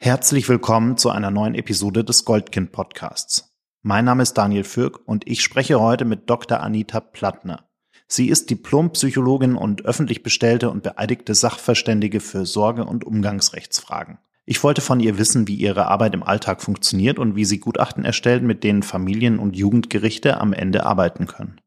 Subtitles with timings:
[0.00, 3.52] Herzlich willkommen zu einer neuen Episode des Goldkind Podcasts.
[3.82, 6.60] Mein Name ist Daniel Fürk und ich spreche heute mit Dr.
[6.60, 7.68] Anita Plattner.
[8.06, 14.18] Sie ist Diplompsychologin und öffentlich bestellte und beeidigte Sachverständige für Sorge- und Umgangsrechtsfragen.
[14.46, 18.04] Ich wollte von ihr wissen, wie ihre Arbeit im Alltag funktioniert und wie sie Gutachten
[18.04, 21.60] erstellt, mit denen Familien- und Jugendgerichte am Ende arbeiten können.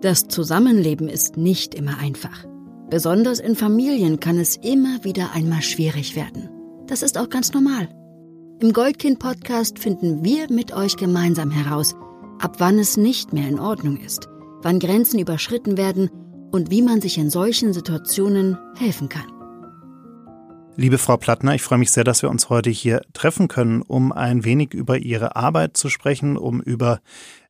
[0.00, 2.53] Das Zusammenleben ist nicht immer einfach.
[2.94, 6.48] Besonders in Familien kann es immer wieder einmal schwierig werden.
[6.86, 7.88] Das ist auch ganz normal.
[8.60, 11.96] Im Goldkind-Podcast finden wir mit euch gemeinsam heraus,
[12.38, 14.28] ab wann es nicht mehr in Ordnung ist,
[14.62, 16.08] wann Grenzen überschritten werden
[16.52, 19.26] und wie man sich in solchen Situationen helfen kann.
[20.76, 24.12] Liebe Frau Plattner, ich freue mich sehr, dass wir uns heute hier treffen können, um
[24.12, 27.00] ein wenig über Ihre Arbeit zu sprechen, um über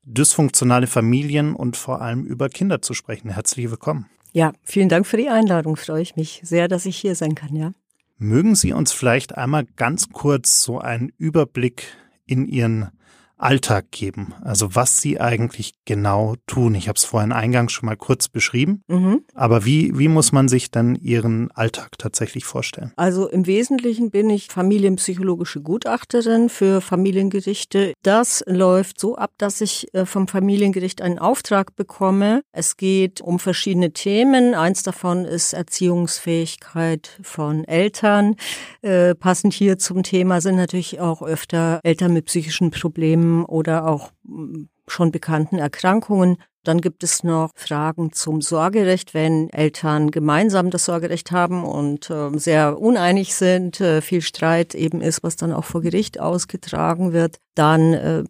[0.05, 3.29] dysfunktionale Familien und vor allem über Kinder zu sprechen.
[3.29, 4.07] Herzlich willkommen.
[4.37, 5.77] Ja, vielen Dank für die Einladung.
[5.77, 7.73] Freue ich mich sehr, dass ich hier sein kann, ja.
[8.19, 11.87] Mögen Sie uns vielleicht einmal ganz kurz so einen Überblick
[12.27, 12.91] in Ihren
[13.37, 14.35] Alltag geben?
[14.43, 16.75] Also was Sie eigentlich genau tun.
[16.75, 18.83] Ich habe es vorhin eingangs schon mal kurz beschrieben.
[18.89, 19.25] Mhm.
[19.35, 22.93] Aber wie, wie muss man sich dann Ihren Alltag tatsächlich vorstellen?
[22.97, 27.93] Also im Wesentlichen bin ich familienpsychologische Gutachterin für Familiengerichte.
[28.03, 32.43] Das läuft so ab, dass ich äh, vom Familiengericht einen Auftrag bekomme.
[32.53, 34.55] Es geht um verschiedene Themen.
[34.55, 38.37] Eins davon ist Erziehungsfähigkeit von Eltern.
[38.83, 44.11] Äh, passend hier zum Thema sind natürlich auch öfter Eltern mit psychischen Problemen oder auch
[44.25, 46.37] mm, schon bekannten Erkrankungen.
[46.65, 52.31] Dann gibt es noch Fragen zum Sorgerecht, wenn Eltern gemeinsam das Sorgerecht haben und äh,
[52.39, 57.37] sehr uneinig sind, äh, viel Streit eben ist, was dann auch vor Gericht ausgetragen wird.
[57.55, 58.25] Dann äh,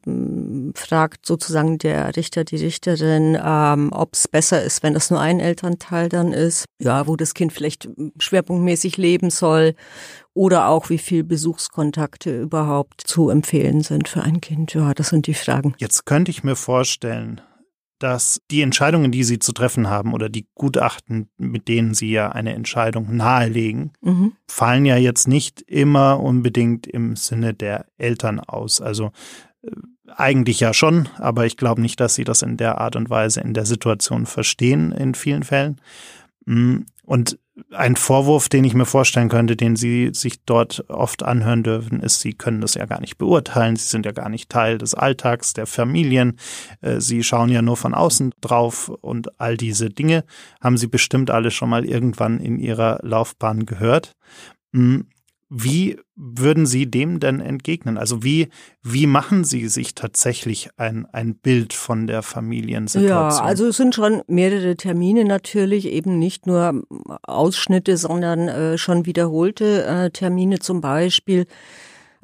[0.76, 5.38] fragt sozusagen der Richter, die Richterin, ähm, ob es besser ist, wenn das nur ein
[5.38, 9.74] Elternteil dann ist, ja, wo das Kind vielleicht schwerpunktmäßig leben soll
[10.34, 14.74] oder auch wie viel Besuchskontakte überhaupt zu empfehlen sind für ein Kind.
[14.74, 15.74] Ja, das sind die Fragen.
[15.78, 17.40] Jetzt könnte ich mir vorstellen,
[18.00, 22.30] dass die Entscheidungen, die Sie zu treffen haben oder die Gutachten, mit denen Sie ja
[22.30, 24.32] eine Entscheidung nahelegen, mhm.
[24.50, 28.80] fallen ja jetzt nicht immer unbedingt im Sinne der Eltern aus.
[28.80, 29.12] Also
[29.62, 29.70] äh,
[30.16, 33.40] eigentlich ja schon, aber ich glaube nicht, dass Sie das in der Art und Weise
[33.40, 35.80] in der Situation verstehen in vielen Fällen.
[36.44, 37.38] Mm, und
[37.70, 42.20] ein Vorwurf, den ich mir vorstellen könnte, den Sie sich dort oft anhören dürfen, ist,
[42.20, 43.76] Sie können das ja gar nicht beurteilen.
[43.76, 46.38] Sie sind ja gar nicht Teil des Alltags der Familien.
[46.80, 50.24] Äh, Sie schauen ja nur von außen drauf und all diese Dinge
[50.60, 54.16] haben Sie bestimmt alle schon mal irgendwann in Ihrer Laufbahn gehört.
[55.50, 57.98] Wie würden Sie dem denn entgegnen?
[57.98, 58.48] Also wie,
[58.82, 63.30] wie machen Sie sich tatsächlich ein, ein Bild von der Familiensituation?
[63.30, 66.82] Ja, also es sind schon mehrere Termine natürlich, eben nicht nur
[67.22, 71.46] Ausschnitte, sondern äh, schon wiederholte äh, Termine zum Beispiel.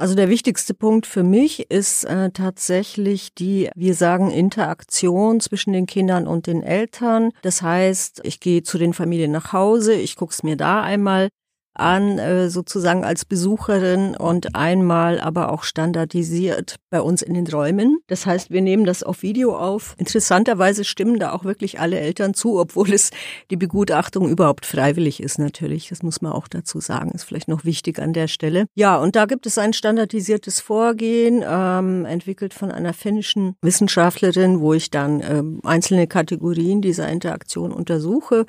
[0.01, 5.85] Also der wichtigste Punkt für mich ist äh, tatsächlich die, wir sagen, Interaktion zwischen den
[5.85, 7.33] Kindern und den Eltern.
[7.43, 11.29] Das heißt, ich gehe zu den Familien nach Hause, ich gucke es mir da einmal
[11.75, 17.99] an, äh, sozusagen als Besucherin und einmal aber auch standardisiert bei uns in den Räumen.
[18.09, 19.95] Das heißt, wir nehmen das auf Video auf.
[19.99, 23.11] Interessanterweise stimmen da auch wirklich alle Eltern zu, obwohl es
[23.51, 25.89] die Begutachtung überhaupt freiwillig ist natürlich.
[25.89, 28.67] Das muss man auch dazu sagen, ist vielleicht noch wichtig an der Stelle.
[28.75, 34.75] Ja, und da gibt es ein standardisiertes Vorgehen, ähm, entwickelt von einer finnischen Wissenschaftlerin, wo
[34.75, 38.47] ich dann ähm, einzelne Kategorien dieser Interaktion untersuche.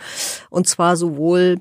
[0.49, 1.57] Und zwar sowohl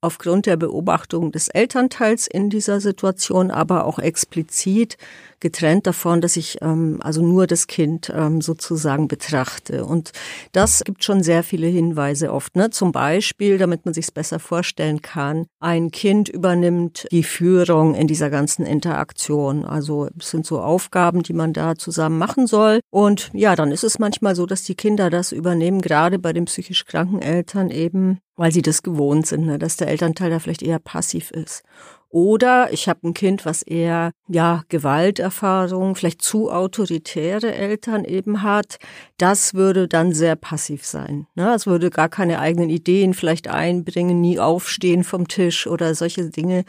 [0.00, 4.96] aufgrund der Beobachtung des Elternteils in dieser Situation, aber auch explizit
[5.40, 9.84] getrennt davon, dass ich ähm, also nur das Kind ähm, sozusagen betrachte.
[9.84, 10.12] Und
[10.52, 12.56] das gibt schon sehr viele Hinweise oft.
[12.56, 12.70] Ne?
[12.70, 18.06] Zum Beispiel, damit man sich es besser vorstellen kann, ein Kind übernimmt die Führung in
[18.06, 19.64] dieser ganzen Interaktion.
[19.64, 22.80] Also es sind so Aufgaben, die man da zusammen machen soll.
[22.90, 26.46] Und ja, dann ist es manchmal so, dass die Kinder das übernehmen, gerade bei den
[26.46, 29.58] psychisch kranken Eltern eben, weil sie das gewohnt sind, ne?
[29.58, 31.62] dass der Elternteil da vielleicht eher passiv ist.
[32.10, 38.78] Oder ich habe ein Kind, was eher ja Gewalterfahrung, vielleicht zu autoritäre Eltern eben hat.
[39.18, 41.26] Das würde dann sehr passiv sein.
[41.34, 41.52] Ne?
[41.54, 46.60] Es würde gar keine eigenen Ideen vielleicht einbringen, nie aufstehen vom Tisch oder solche Dinge.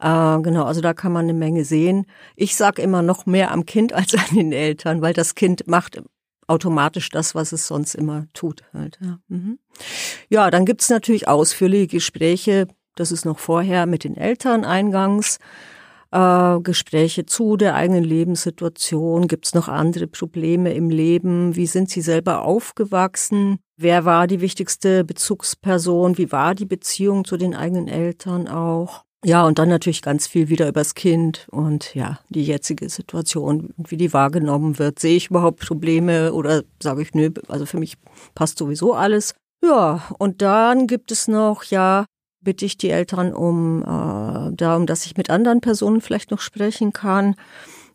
[0.00, 2.06] Äh, genau, also da kann man eine Menge sehen.
[2.34, 6.02] Ich sag immer noch mehr am Kind als an den Eltern, weil das Kind macht
[6.50, 8.62] automatisch das, was es sonst immer tut.
[8.74, 9.18] Halt, ja.
[9.28, 9.58] Mhm.
[10.28, 12.66] ja, dann gibt's natürlich ausführliche Gespräche
[13.00, 15.38] das ist noch vorher mit den Eltern eingangs.
[16.12, 19.28] äh, Gespräche zu der eigenen Lebenssituation.
[19.28, 21.54] Gibt es noch andere Probleme im Leben?
[21.54, 23.60] Wie sind Sie selber aufgewachsen?
[23.76, 26.18] Wer war die wichtigste Bezugsperson?
[26.18, 29.04] Wie war die Beziehung zu den eigenen Eltern auch?
[29.22, 33.98] Ja, und dann natürlich ganz viel wieder übers Kind und ja, die jetzige Situation, wie
[33.98, 34.98] die wahrgenommen wird.
[34.98, 37.98] Sehe ich überhaupt Probleme oder sage ich, nö, also für mich
[38.34, 39.34] passt sowieso alles.
[39.62, 42.06] Ja, und dann gibt es noch, ja,
[42.40, 46.94] bitte ich die Eltern um äh, darum, dass ich mit anderen Personen vielleicht noch sprechen
[46.94, 47.34] kann.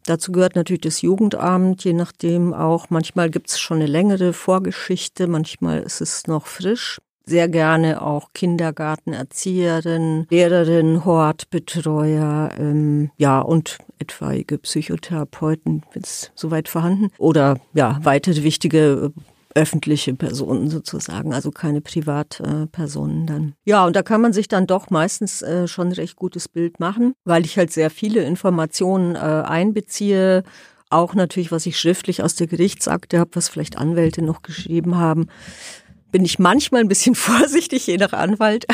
[0.05, 2.91] Dazu gehört natürlich das Jugendamt, je nachdem auch.
[2.91, 8.33] Manchmal gibt es schon eine längere Vorgeschichte, manchmal ist es noch frisch sehr gerne auch
[8.33, 18.43] Kindergartenerzieherin, Lehrerin, Hortbetreuer, ähm, ja und etwaige Psychotherapeuten, wenn es soweit vorhanden, oder ja weitere
[18.43, 19.21] wichtige äh,
[19.57, 23.53] öffentliche Personen sozusagen, also keine Privatpersonen dann.
[23.63, 27.13] Ja, und da kann man sich dann doch meistens äh, schon recht gutes Bild machen,
[27.23, 30.43] weil ich halt sehr viele Informationen äh, einbeziehe,
[30.89, 35.27] auch natürlich, was ich schriftlich aus der Gerichtsakte habe, was vielleicht Anwälte noch geschrieben haben
[36.11, 38.65] bin ich manchmal ein bisschen vorsichtig, je nach Anwalt.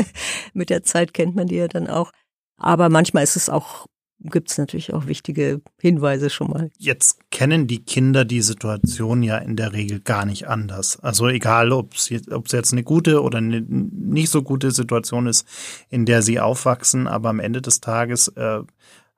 [0.54, 2.12] Mit der Zeit kennt man die ja dann auch.
[2.56, 3.86] Aber manchmal ist es auch,
[4.20, 6.70] gibt es natürlich auch wichtige Hinweise schon mal.
[6.76, 10.98] Jetzt kennen die Kinder die Situation ja in der Regel gar nicht anders.
[10.98, 15.46] Also egal, ob es jetzt, eine gute oder eine nicht so gute Situation ist,
[15.88, 18.62] in der sie aufwachsen, aber am Ende des Tages äh,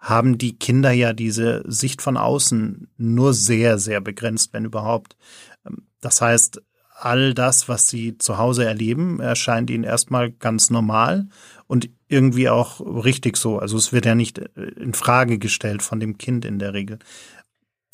[0.01, 5.17] haben die Kinder ja diese Sicht von außen nur sehr, sehr begrenzt, wenn überhaupt.
[5.67, 6.63] Ähm, das heißt,
[7.05, 11.29] all das, was sie zu Hause erleben, erscheint ihnen erstmal ganz normal
[11.67, 13.59] und irgendwie auch richtig so.
[13.59, 14.49] Also es wird ja nicht äh,
[14.81, 16.99] in Frage gestellt von dem Kind in der Regel.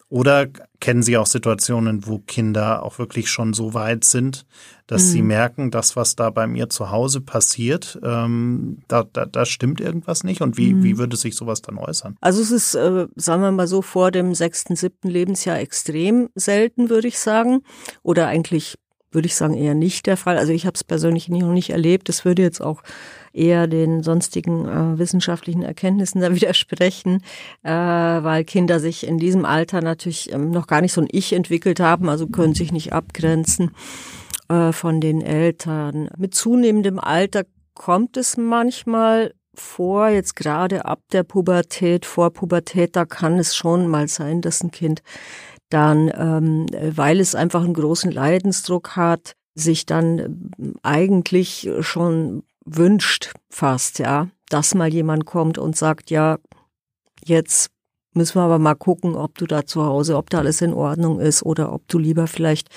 [0.08, 0.46] Oder
[0.78, 4.46] kennen Sie auch Situationen, wo Kinder auch wirklich schon so weit sind,
[4.86, 5.08] dass mhm.
[5.08, 9.80] sie merken, das, was da bei mir zu Hause passiert, ähm, da, da, da stimmt
[9.80, 10.42] irgendwas nicht?
[10.42, 10.84] Und wie, mhm.
[10.84, 12.16] wie würde sich sowas dann äußern?
[12.20, 16.88] Also es ist, äh, sagen wir mal so, vor dem sechsten, siebten Lebensjahr extrem selten,
[16.88, 17.62] würde ich sagen.
[18.04, 18.76] Oder eigentlich
[19.10, 20.36] würde ich sagen, eher nicht der Fall.
[20.38, 22.08] Also ich habe es persönlich noch nicht erlebt.
[22.08, 22.82] Das würde jetzt auch
[23.32, 27.22] eher den sonstigen äh, wissenschaftlichen Erkenntnissen da widersprechen,
[27.62, 31.32] äh, weil Kinder sich in diesem Alter natürlich ähm, noch gar nicht so ein Ich
[31.32, 33.72] entwickelt haben, also können sich nicht abgrenzen
[34.48, 36.08] äh, von den Eltern.
[36.16, 37.44] Mit zunehmendem Alter
[37.74, 43.86] kommt es manchmal vor, jetzt gerade ab der Pubertät, vor Pubertät, da kann es schon
[43.86, 45.02] mal sein, dass ein Kind
[45.68, 46.66] dann, ähm,
[46.96, 54.28] weil es einfach einen großen Leidensdruck hat, sich dann ähm, eigentlich schon wünscht fast, ja,
[54.48, 56.38] dass mal jemand kommt und sagt, ja,
[57.24, 57.70] jetzt
[58.12, 61.20] müssen wir aber mal gucken, ob du da zu Hause, ob da alles in Ordnung
[61.20, 62.68] ist oder ob du lieber vielleicht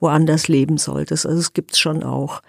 [0.00, 1.24] woanders leben solltest.
[1.24, 2.42] Also es gibt's schon auch.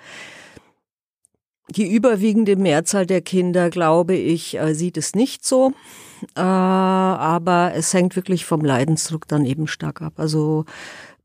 [1.69, 5.73] Die überwiegende Mehrzahl der Kinder, glaube ich, äh, sieht es nicht so.
[6.35, 10.13] Äh, aber es hängt wirklich vom Leidensdruck dann eben stark ab.
[10.17, 10.65] Also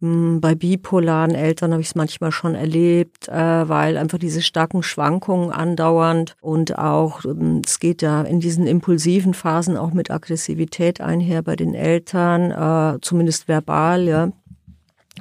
[0.00, 4.85] hm, bei bipolaren Eltern habe ich es manchmal schon erlebt, äh, weil einfach diese starken
[4.85, 11.00] Schwankungen andauernd und auch, ähm, es geht ja in diesen impulsiven Phasen auch mit Aggressivität
[11.00, 14.33] einher bei den Eltern, äh, zumindest verbal, ja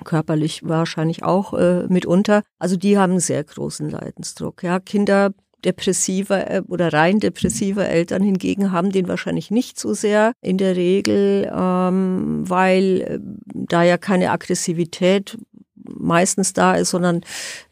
[0.04, 2.44] körperlich wahrscheinlich auch äh, mitunter.
[2.60, 4.62] Also die haben sehr großen Leidensdruck.
[4.62, 5.32] Ja, Kinder
[5.68, 10.76] depressiver äh, oder rein depressiver Eltern hingegen haben den wahrscheinlich nicht so sehr in der
[10.76, 13.20] Regel, ähm, weil äh,
[13.54, 15.38] da ja keine Aggressivität
[15.76, 17.22] meistens da ist, sondern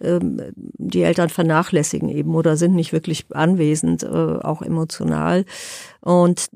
[0.01, 5.45] ähm, die Eltern vernachlässigen eben oder sind nicht wirklich anwesend, äh, auch emotional.
[6.01, 6.47] Und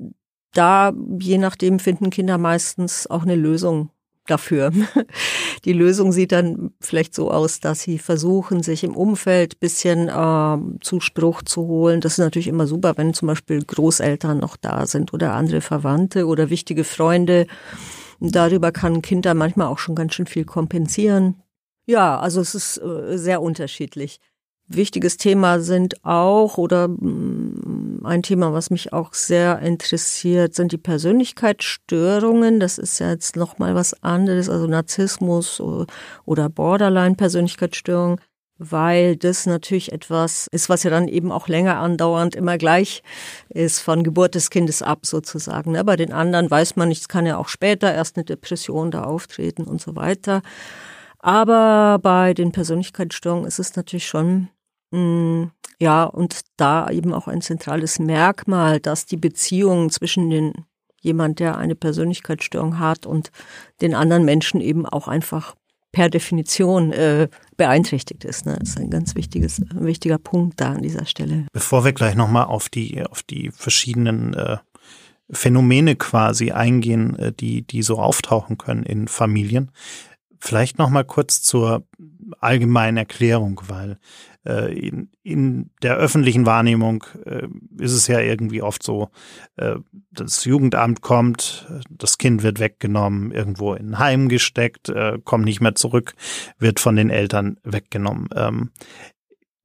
[0.52, 3.90] da, je nachdem, finden Kinder meistens auch eine Lösung
[4.26, 4.72] dafür.
[5.64, 10.58] Die Lösung sieht dann vielleicht so aus, dass sie versuchen, sich im Umfeld bisschen äh,
[10.80, 12.00] Zuspruch zu holen.
[12.00, 16.26] Das ist natürlich immer super, wenn zum Beispiel Großeltern noch da sind oder andere Verwandte
[16.26, 17.46] oder wichtige Freunde.
[18.20, 21.42] Darüber kann ein Kind dann manchmal auch schon ganz schön viel kompensieren.
[21.86, 24.20] Ja, also es ist äh, sehr unterschiedlich.
[24.72, 30.78] Wichtiges Thema sind auch oder mm, ein Thema, was mich auch sehr interessiert, sind die
[30.78, 32.60] Persönlichkeitsstörungen.
[32.60, 35.60] Das ist ja jetzt noch mal was anderes, also Narzissmus
[36.24, 38.20] oder Borderline-Persönlichkeitsstörung,
[38.58, 43.02] weil das natürlich etwas ist, was ja dann eben auch länger andauernd immer gleich
[43.48, 45.72] ist von Geburt des Kindes ab sozusagen.
[45.72, 45.82] Ne?
[45.84, 49.02] Bei den anderen weiß man nicht, es kann ja auch später erst eine Depression da
[49.02, 50.42] auftreten und so weiter.
[51.18, 54.48] Aber bei den Persönlichkeitsstörungen ist es natürlich schon
[54.92, 60.52] ja, und da eben auch ein zentrales Merkmal, dass die Beziehung zwischen den
[61.00, 63.30] jemand, der eine Persönlichkeitsstörung hat und
[63.80, 65.54] den anderen Menschen eben auch einfach
[65.92, 68.46] per Definition äh, beeinträchtigt ist.
[68.46, 68.56] Ne?
[68.60, 71.46] Das ist ein ganz wichtiges, wichtiger Punkt da an dieser Stelle.
[71.52, 74.58] Bevor wir gleich nochmal auf die, auf die verschiedenen äh,
[75.32, 79.70] Phänomene quasi eingehen, äh, die, die so auftauchen können in Familien.
[80.40, 81.86] Vielleicht noch mal kurz zur
[82.40, 83.98] allgemeinen Erklärung, weil
[84.46, 87.46] äh, in, in der öffentlichen Wahrnehmung äh,
[87.78, 89.10] ist es ja irgendwie oft so,
[89.56, 89.76] äh,
[90.10, 95.60] das Jugendamt kommt, das Kind wird weggenommen, irgendwo in ein Heim gesteckt, äh, kommt nicht
[95.60, 96.14] mehr zurück,
[96.58, 98.28] wird von den Eltern weggenommen.
[98.34, 98.70] Ähm,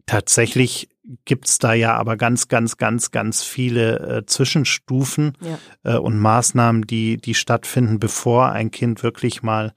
[0.05, 0.89] tatsächlich
[1.25, 5.59] gibt's da ja aber ganz, ganz, ganz, ganz viele äh, Zwischenstufen ja.
[5.83, 9.73] äh, und Maßnahmen, die, die stattfinden, bevor ein Kind wirklich mal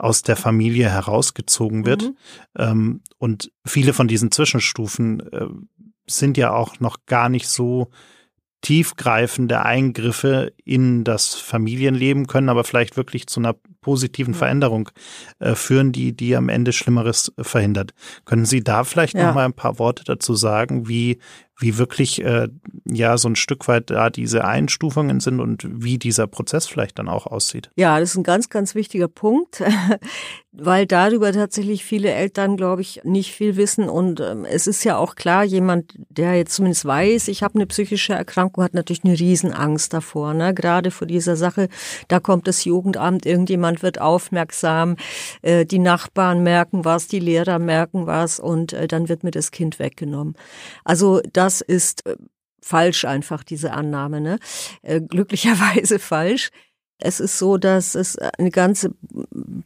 [0.00, 2.02] aus der Familie herausgezogen wird.
[2.02, 2.16] Mhm.
[2.56, 5.46] Ähm, und viele von diesen Zwischenstufen äh,
[6.08, 7.90] sind ja auch noch gar nicht so
[8.62, 14.90] tiefgreifende Eingriffe in das Familienleben, können aber vielleicht wirklich zu einer positiven Veränderung
[15.38, 17.92] äh, führen, die, die am Ende Schlimmeres verhindert.
[18.26, 19.28] Können Sie da vielleicht ja.
[19.28, 21.18] noch mal ein paar Worte dazu sagen, wie,
[21.60, 22.48] wie wirklich äh,
[22.86, 27.08] ja so ein Stück weit da diese Einstufungen sind und wie dieser Prozess vielleicht dann
[27.08, 27.70] auch aussieht.
[27.76, 29.62] Ja, das ist ein ganz, ganz wichtiger Punkt,
[30.52, 33.88] weil darüber tatsächlich viele Eltern, glaube ich, nicht viel wissen.
[33.88, 37.66] Und ähm, es ist ja auch klar, jemand, der jetzt zumindest weiß, ich habe eine
[37.66, 40.34] psychische Erkrankung, hat natürlich eine Riesenangst davor.
[40.34, 40.54] Ne?
[40.54, 41.68] Gerade vor dieser Sache,
[42.08, 44.96] da kommt das Jugendamt, irgendjemand wird aufmerksam,
[45.42, 49.50] äh, die Nachbarn merken was, die Lehrer merken was und äh, dann wird mir das
[49.50, 50.34] Kind weggenommen.
[50.84, 52.16] Also das das ist äh,
[52.62, 54.20] falsch einfach, diese Annahme.
[54.20, 54.38] Ne?
[54.82, 56.50] Äh, glücklicherweise falsch.
[57.02, 58.94] Es ist so, dass es eine ganze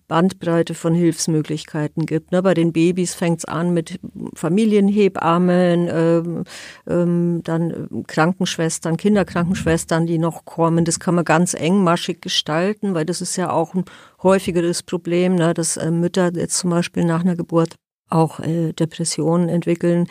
[0.06, 2.30] Bandbreite von Hilfsmöglichkeiten gibt.
[2.30, 2.42] Ne?
[2.42, 3.98] Bei den Babys fängt es an mit
[4.36, 6.44] Familienhebammen, ähm,
[6.86, 10.84] ähm, dann Krankenschwestern, Kinderkrankenschwestern, die noch kommen.
[10.84, 13.84] Das kann man ganz engmaschig gestalten, weil das ist ja auch ein
[14.22, 15.54] häufigeres Problem, ne?
[15.54, 17.74] dass äh, Mütter jetzt zum Beispiel nach einer Geburt
[18.08, 20.06] auch äh, Depressionen entwickeln.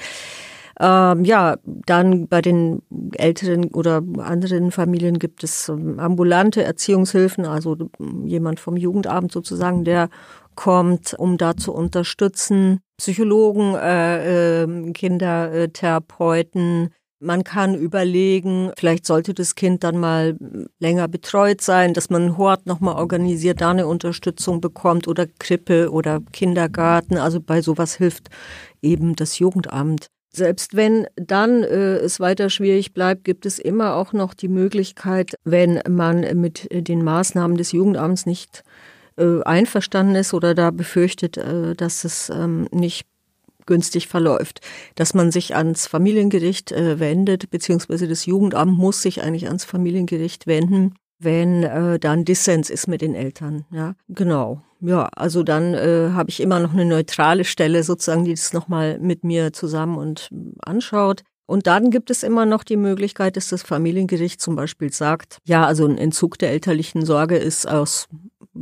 [0.80, 2.82] Ähm, ja, dann bei den
[3.14, 7.78] älteren oder anderen Familien gibt es ähm, ambulante Erziehungshilfen, also
[8.26, 10.10] jemand vom Jugendamt sozusagen, der
[10.56, 12.80] kommt, um da zu unterstützen.
[12.98, 16.90] Psychologen, äh, äh, Kindertherapeuten.
[17.20, 20.36] Man kann überlegen, vielleicht sollte das Kind dann mal
[20.80, 25.90] länger betreut sein, dass man einen Hort nochmal organisiert, da eine Unterstützung bekommt oder Krippe
[25.92, 27.18] oder Kindergarten.
[27.18, 28.30] Also bei sowas hilft
[28.82, 30.08] eben das Jugendamt.
[30.36, 35.36] Selbst wenn dann äh, es weiter schwierig bleibt, gibt es immer auch noch die Möglichkeit,
[35.44, 38.64] wenn man mit den Maßnahmen des Jugendamts nicht
[39.16, 43.06] äh, einverstanden ist oder da befürchtet, äh, dass es ähm, nicht
[43.68, 44.62] günstig verläuft,
[44.96, 50.48] dass man sich ans Familiengericht äh, wendet, beziehungsweise das Jugendamt muss sich eigentlich ans Familiengericht
[50.48, 53.66] wenden, wenn äh, dann Dissens ist mit den Eltern.
[53.72, 54.62] Ja, genau.
[54.82, 59.00] Ja, also dann äh, habe ich immer noch eine neutrale Stelle sozusagen, die das nochmal
[59.00, 60.30] mit mir zusammen und
[60.62, 61.24] anschaut.
[61.46, 65.66] Und dann gibt es immer noch die Möglichkeit, dass das Familiengericht zum Beispiel sagt, ja,
[65.66, 68.08] also ein Entzug der elterlichen Sorge ist aus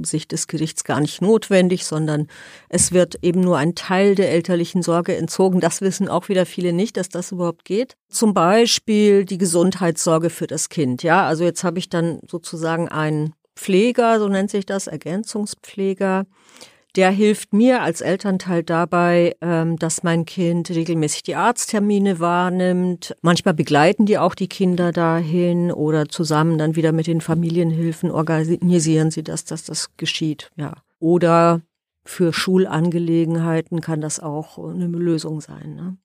[0.04, 2.28] Sicht des Gerichts gar nicht notwendig, sondern
[2.70, 5.60] es wird eben nur ein Teil der elterlichen Sorge entzogen.
[5.60, 7.96] Das wissen auch wieder viele nicht, dass das überhaupt geht.
[8.10, 11.04] Zum Beispiel die Gesundheitssorge für das Kind.
[11.04, 16.26] Ja, also jetzt habe ich dann sozusagen einen Pfleger, so nennt sich das, Ergänzungspfleger,
[16.96, 23.16] der hilft mir als Elternteil dabei, ähm, dass mein Kind regelmäßig die Arzttermine wahrnimmt.
[23.22, 29.12] Manchmal begleiten die auch die Kinder dahin oder zusammen dann wieder mit den Familienhilfen organisieren
[29.12, 30.52] sie das, dass das geschieht.
[30.58, 30.74] Ja.
[31.00, 31.62] Oder
[32.04, 35.76] für Schulangelegenheiten kann das auch eine Lösung sein.
[35.76, 35.98] Ne?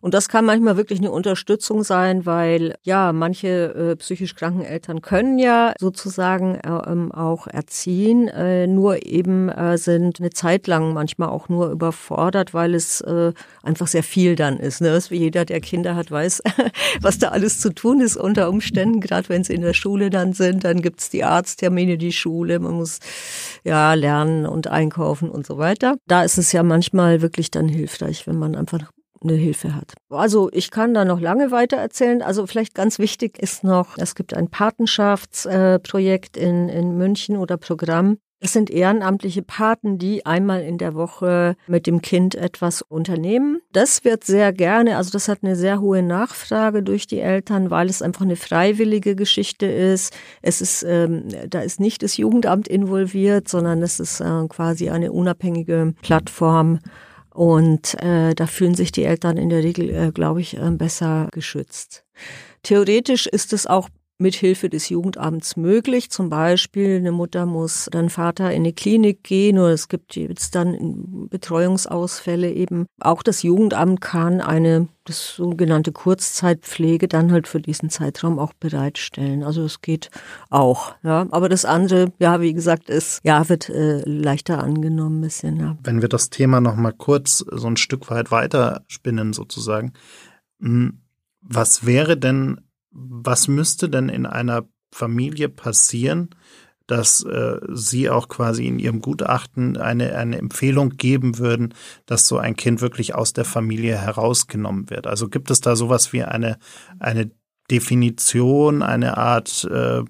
[0.00, 5.02] Und das kann manchmal wirklich eine Unterstützung sein, weil ja, manche äh, psychisch kranken Eltern
[5.02, 10.92] können ja sozusagen äh, ähm, auch erziehen, äh, nur eben äh, sind eine Zeit lang
[10.92, 13.32] manchmal auch nur überfordert, weil es äh,
[13.62, 14.80] einfach sehr viel dann ist.
[14.80, 14.96] Ne?
[15.08, 16.42] Wie jeder, der Kinder hat, weiß,
[17.00, 20.32] was da alles zu tun ist unter Umständen, gerade wenn sie in der Schule dann
[20.32, 23.00] sind, dann gibt's die Arzttermine, die Schule, man muss
[23.64, 25.96] ja lernen und einkaufen und so weiter.
[26.06, 28.92] Da ist es ja manchmal wirklich dann hilfreich, wenn man einfach
[29.22, 29.94] eine Hilfe hat.
[30.10, 32.22] Also ich kann da noch lange weiter erzählen.
[32.22, 38.18] Also vielleicht ganz wichtig ist noch, es gibt ein Patenschaftsprojekt in, in München oder Programm.
[38.38, 43.60] Es sind ehrenamtliche Paten, die einmal in der Woche mit dem Kind etwas unternehmen.
[43.72, 47.88] Das wird sehr gerne, also das hat eine sehr hohe Nachfrage durch die Eltern, weil
[47.88, 50.14] es einfach eine freiwillige Geschichte ist.
[50.42, 55.12] Es ist, ähm, da ist nicht das Jugendamt involviert, sondern es ist äh, quasi eine
[55.12, 56.80] unabhängige Plattform
[57.36, 61.28] und äh, da fühlen sich die Eltern in der Regel, äh, glaube ich, äh, besser
[61.32, 62.04] geschützt.
[62.62, 66.10] Theoretisch ist es auch mithilfe des Jugendamts möglich.
[66.10, 70.54] Zum Beispiel eine Mutter muss dann Vater in eine Klinik gehen oder es gibt jetzt
[70.54, 72.86] dann Betreuungsausfälle eben.
[73.00, 79.44] Auch das Jugendamt kann eine das sogenannte Kurzzeitpflege dann halt für diesen Zeitraum auch bereitstellen.
[79.44, 80.10] Also es geht
[80.50, 81.26] auch, ja.
[81.30, 85.76] Aber das andere, ja, wie gesagt, ist, ja, wird äh, leichter angenommen ein bisschen, ja.
[85.82, 89.92] Wenn wir das Thema nochmal kurz so ein Stück weit weiter spinnen sozusagen,
[90.60, 91.02] hm,
[91.40, 92.60] was wäre denn
[92.96, 96.30] was müsste denn in einer Familie passieren,
[96.86, 101.74] dass äh, Sie auch quasi in Ihrem Gutachten eine, eine Empfehlung geben würden,
[102.06, 105.06] dass so ein Kind wirklich aus der Familie herausgenommen wird?
[105.06, 106.58] Also gibt es da sowas wie eine,
[106.98, 107.30] eine
[107.70, 110.02] Definition, eine Art äh,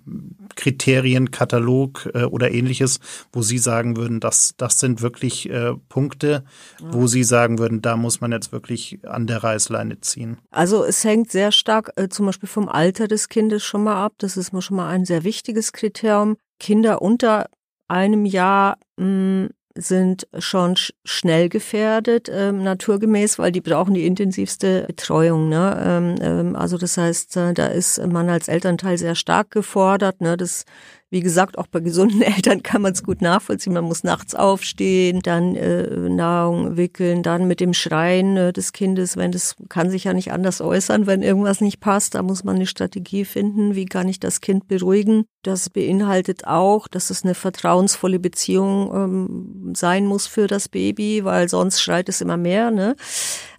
[0.55, 3.01] Kriterienkatalog äh, oder ähnliches,
[3.33, 6.45] wo Sie sagen würden, das, das sind wirklich äh, Punkte,
[6.81, 6.93] ja.
[6.93, 10.39] wo Sie sagen würden, da muss man jetzt wirklich an der Reißleine ziehen?
[10.51, 14.15] Also es hängt sehr stark äh, zum Beispiel vom Alter des Kindes schon mal ab.
[14.19, 16.37] Das ist schon mal ein sehr wichtiges Kriterium.
[16.59, 17.47] Kinder unter
[17.89, 25.49] einem Jahr mh, sind schon schnell gefährdet, ähm, naturgemäß, weil die brauchen die intensivste Betreuung.
[25.49, 25.83] Ne?
[25.85, 30.21] Ähm, ähm, also das heißt, äh, da ist man als Elternteil sehr stark gefordert.
[30.21, 30.37] Ne?
[30.37, 30.65] Das
[31.11, 33.73] wie gesagt, auch bei gesunden Eltern kann man es gut nachvollziehen.
[33.73, 39.17] Man muss nachts aufstehen, dann äh, Nahrung wickeln, dann mit dem Schreien äh, des Kindes,
[39.17, 42.15] wenn das kann sich ja nicht anders äußern, wenn irgendwas nicht passt.
[42.15, 45.25] Da muss man eine Strategie finden, wie kann ich das Kind beruhigen.
[45.43, 51.49] Das beinhaltet auch, dass es eine vertrauensvolle Beziehung ähm, sein muss für das Baby, weil
[51.49, 52.73] sonst schreit es immer mehr.
[52.73, 52.97] Ne?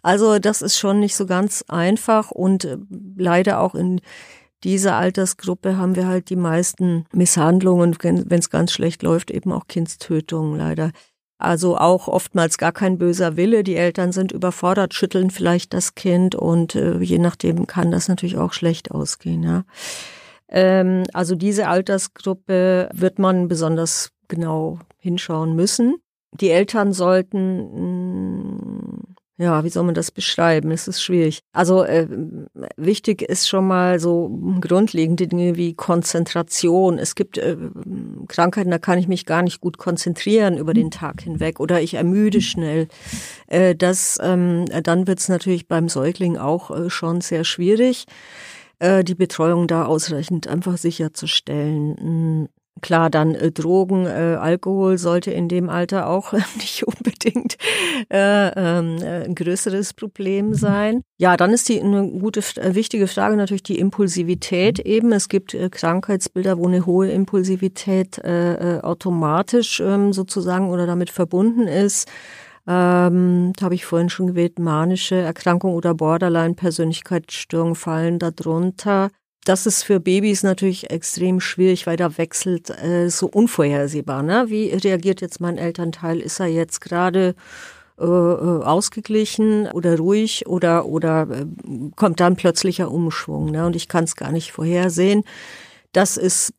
[0.01, 2.77] Also das ist schon nicht so ganz einfach und äh,
[3.15, 4.01] leider auch in
[4.63, 9.67] dieser Altersgruppe haben wir halt die meisten Misshandlungen, wenn es ganz schlecht läuft, eben auch
[9.67, 10.91] Kindstötungen leider.
[11.39, 13.63] Also auch oftmals gar kein böser Wille.
[13.63, 18.37] Die Eltern sind überfordert, schütteln vielleicht das Kind und äh, je nachdem kann das natürlich
[18.37, 19.43] auch schlecht ausgehen.
[19.43, 19.63] Ja.
[20.49, 25.97] Ähm, also diese Altersgruppe wird man besonders genau hinschauen müssen.
[26.31, 28.46] Die Eltern sollten
[29.39, 30.71] ja, wie soll man das beschreiben?
[30.71, 31.41] Es ist schwierig.
[31.53, 32.07] Also äh,
[32.75, 34.29] wichtig ist schon mal so
[34.59, 36.97] grundlegende Dinge wie Konzentration.
[36.97, 37.55] Es gibt äh,
[38.27, 41.93] Krankheiten, da kann ich mich gar nicht gut konzentrieren über den Tag hinweg oder ich
[41.93, 42.87] ermüde schnell.
[43.45, 48.05] Äh, das, ähm, dann wird es natürlich beim Säugling auch äh, schon sehr schwierig,
[48.79, 52.49] äh, die Betreuung da ausreichend einfach sicherzustellen.
[52.81, 57.57] Klar, dann äh, Drogen, äh, Alkohol sollte in dem Alter auch äh, nicht unbedingt
[58.11, 61.01] äh, ähm, äh, ein größeres Problem sein.
[61.17, 65.11] Ja, dann ist die eine gute, äh, wichtige Frage natürlich die Impulsivität eben.
[65.11, 71.09] Es gibt äh, Krankheitsbilder, wo eine hohe Impulsivität äh, äh, automatisch ähm, sozusagen oder damit
[71.09, 72.07] verbunden ist.
[72.67, 79.09] Ähm, da habe ich vorhin schon gewählt, manische Erkrankung oder Borderline-Persönlichkeitsstörung fallen darunter
[79.47, 84.21] das ist für Babys natürlich extrem schwierig, weil da wechselt äh, so unvorhersehbar.
[84.21, 84.45] Ne?
[84.49, 86.19] Wie reagiert jetzt mein Elternteil?
[86.19, 87.33] Ist er jetzt gerade
[87.97, 91.45] äh, äh ausgeglichen oder ruhig oder oder äh,
[91.95, 93.51] kommt dann plötzlicher Umschwung?
[93.51, 93.65] Ne?
[93.65, 95.23] Und ich kann es gar nicht vorhersehen.
[95.93, 96.53] Das ist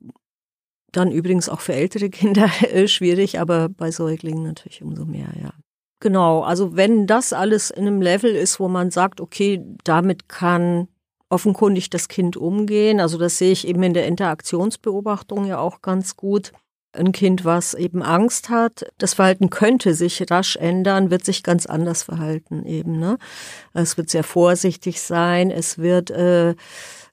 [0.90, 5.52] dann übrigens auch für ältere Kinder äh, schwierig, aber bei Säuglingen natürlich umso mehr, ja.
[6.00, 10.86] Genau, also wenn das alles in einem Level ist, wo man sagt, okay, damit kann
[11.30, 13.00] offenkundig das Kind umgehen.
[13.00, 16.52] Also das sehe ich eben in der Interaktionsbeobachtung ja auch ganz gut.
[16.92, 21.66] Ein Kind, was eben Angst hat, das Verhalten könnte sich rasch ändern, wird sich ganz
[21.66, 22.98] anders verhalten eben.
[22.98, 23.18] Ne?
[23.74, 26.54] Es wird sehr vorsichtig sein, es wird äh,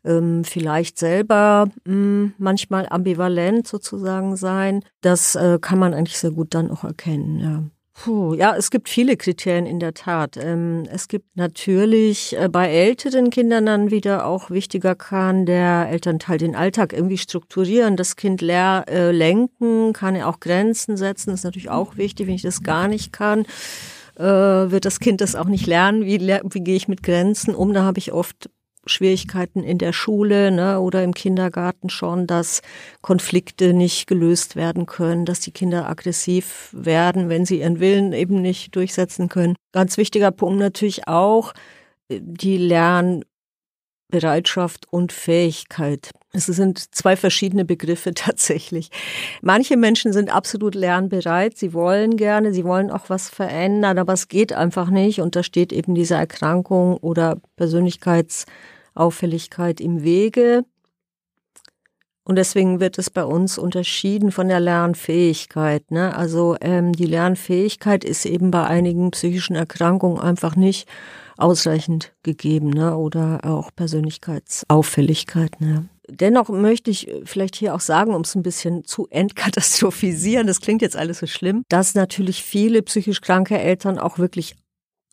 [0.05, 4.81] ähm, vielleicht selber mh, hm, manchmal ambivalent sozusagen sein.
[5.01, 7.39] Das äh, kann man eigentlich sehr gut dann auch erkennen.
[7.39, 7.63] Ja.
[7.97, 10.35] Puh, ja, es gibt viele Kriterien in der Tat.
[10.35, 16.37] Ähm, es gibt natürlich äh, bei älteren Kindern dann wieder auch wichtiger kann der Elternteil
[16.37, 21.45] den Alltag irgendwie strukturieren, das Kind leer, äh, lenken, kann er auch Grenzen setzen, ist
[21.45, 22.27] natürlich auch wichtig.
[22.27, 23.45] Wenn ich das gar nicht kann,
[24.17, 26.03] äh, wird das Kind das auch nicht lernen.
[26.03, 27.73] Wie, wie gehe ich mit Grenzen um?
[27.73, 28.49] Da habe ich oft
[28.85, 32.61] Schwierigkeiten in der Schule ne, oder im Kindergarten schon, dass
[33.01, 38.41] Konflikte nicht gelöst werden können, dass die Kinder aggressiv werden, wenn sie ihren Willen eben
[38.41, 39.55] nicht durchsetzen können.
[39.71, 41.53] Ganz wichtiger Punkt natürlich auch
[42.09, 46.11] äh, die Lernbereitschaft und Fähigkeit.
[46.35, 48.89] Es sind zwei verschiedene Begriffe tatsächlich.
[49.41, 54.27] Manche Menschen sind absolut lernbereit, sie wollen gerne, sie wollen auch was verändern, aber es
[54.27, 58.45] geht einfach nicht und da steht eben diese Erkrankung oder Persönlichkeits
[58.95, 60.65] Auffälligkeit im Wege.
[62.23, 65.91] Und deswegen wird es bei uns unterschieden von der Lernfähigkeit.
[65.91, 66.15] Ne?
[66.15, 70.87] Also ähm, die Lernfähigkeit ist eben bei einigen psychischen Erkrankungen einfach nicht
[71.37, 72.97] ausreichend gegeben ne?
[72.97, 75.61] oder auch Persönlichkeitsauffälligkeit.
[75.61, 75.87] Ne?
[76.09, 80.81] dennoch möchte ich vielleicht hier auch sagen, um es ein bisschen zu entkatastrophisieren, das klingt
[80.81, 84.55] jetzt alles so schlimm, dass natürlich viele psychisch kranke Eltern auch wirklich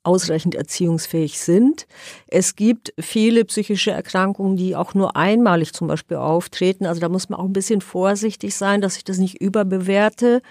[0.04, 1.86] ausreichend erziehungsfähig sind.
[2.26, 6.86] Es gibt viele psychische Erkrankungen, die auch nur einmalig zum Beispiel auftreten.
[6.86, 10.42] Also da muss man auch ein bisschen vorsichtig sein, dass ich das nicht überbewerte.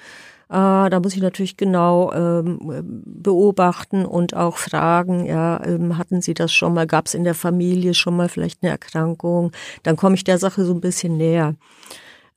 [0.52, 2.60] Äh, da muss ich natürlich genau ähm,
[3.06, 7.36] beobachten und auch fragen, ja, ähm, hatten Sie das schon mal, gab es in der
[7.36, 9.54] Familie schon mal vielleicht eine Erkrankung?
[9.84, 11.56] Dann komme ich der Sache so ein bisschen näher.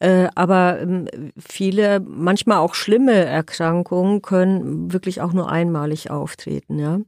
[0.05, 1.07] Äh, aber ähm,
[1.39, 7.01] viele, manchmal auch schlimme Erkrankungen können wirklich auch nur einmalig auftreten, ja.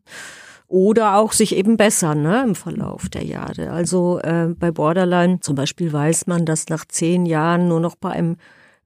[0.66, 3.70] Oder auch sich eben bessern ne, im Verlauf der Jahre.
[3.70, 8.10] Also äh, bei Borderline zum Beispiel weiß man, dass nach zehn Jahren nur noch bei
[8.10, 8.36] einem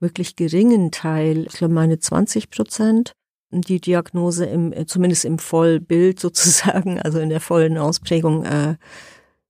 [0.00, 3.12] wirklich geringen Teil, ich glaube meine 20 Prozent,
[3.52, 8.74] die Diagnose im, zumindest im Vollbild sozusagen, also in der vollen Ausprägung äh,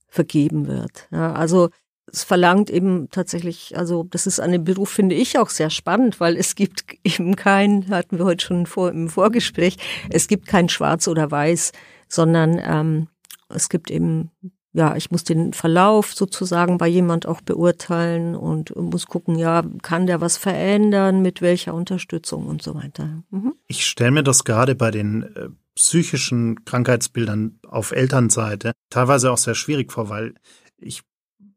[0.08, 1.08] vergeben wird.
[1.10, 1.70] Ja, also
[2.12, 6.20] es verlangt eben tatsächlich, also das ist an dem Beruf, finde ich, auch sehr spannend,
[6.20, 9.76] weil es gibt eben kein, hatten wir heute schon vor, im Vorgespräch,
[10.10, 11.72] es gibt kein Schwarz oder Weiß,
[12.08, 13.08] sondern ähm,
[13.48, 14.30] es gibt eben
[14.72, 20.06] ja, ich muss den Verlauf sozusagen bei jemand auch beurteilen und muss gucken, ja, kann
[20.06, 23.22] der was verändern, mit welcher Unterstützung und so weiter.
[23.30, 23.54] Mhm.
[23.66, 29.54] Ich stelle mir das gerade bei den äh, psychischen Krankheitsbildern auf Elternseite teilweise auch sehr
[29.54, 30.34] schwierig vor, weil
[30.78, 31.02] ich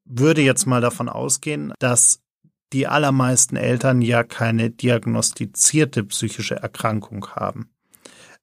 [0.06, 2.22] würde jetzt mal davon ausgehen, dass
[2.74, 7.70] die allermeisten Eltern ja keine diagnostizierte psychische Erkrankung haben.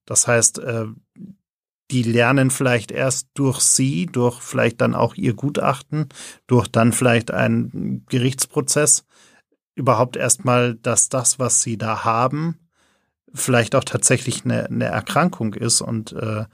[0.06, 0.86] Das heißt, äh,
[1.90, 6.08] die lernen vielleicht erst durch sie, durch vielleicht dann auch ihr Gutachten,
[6.46, 9.04] durch dann vielleicht einen Gerichtsprozess
[9.74, 12.69] überhaupt erstmal, dass das, was sie da haben,
[13.34, 16.44] vielleicht auch tatsächlich eine, eine Erkrankung ist und äh,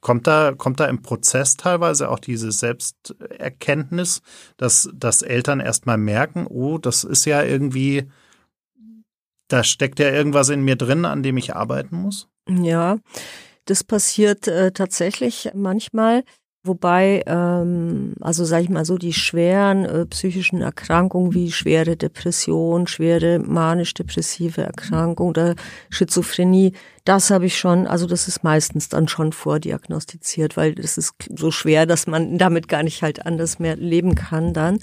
[0.00, 4.22] kommt da kommt da im Prozess teilweise auch diese Selbsterkenntnis,
[4.56, 8.10] dass dass Eltern erstmal merken, oh, das ist ja irgendwie
[9.48, 12.28] da steckt ja irgendwas in mir drin, an dem ich arbeiten muss.
[12.48, 12.98] Ja,
[13.64, 16.24] das passiert äh, tatsächlich manchmal.
[16.62, 22.86] Wobei, ähm, also sage ich mal so, die schweren äh, psychischen Erkrankungen wie schwere Depression,
[22.86, 25.54] schwere manisch-depressive Erkrankung oder
[25.88, 31.14] Schizophrenie, das habe ich schon, also das ist meistens dann schon vordiagnostiziert, weil das ist
[31.34, 34.80] so schwer, dass man damit gar nicht halt anders mehr leben kann dann.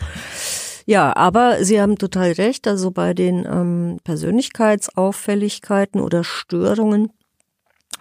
[0.87, 7.11] Ja, aber Sie haben total recht, also bei den ähm, Persönlichkeitsauffälligkeiten oder Störungen,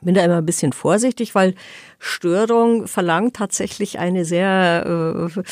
[0.03, 1.55] bin da immer ein bisschen vorsichtig, weil
[1.99, 5.43] Störung verlangt tatsächlich eine sehr, äh,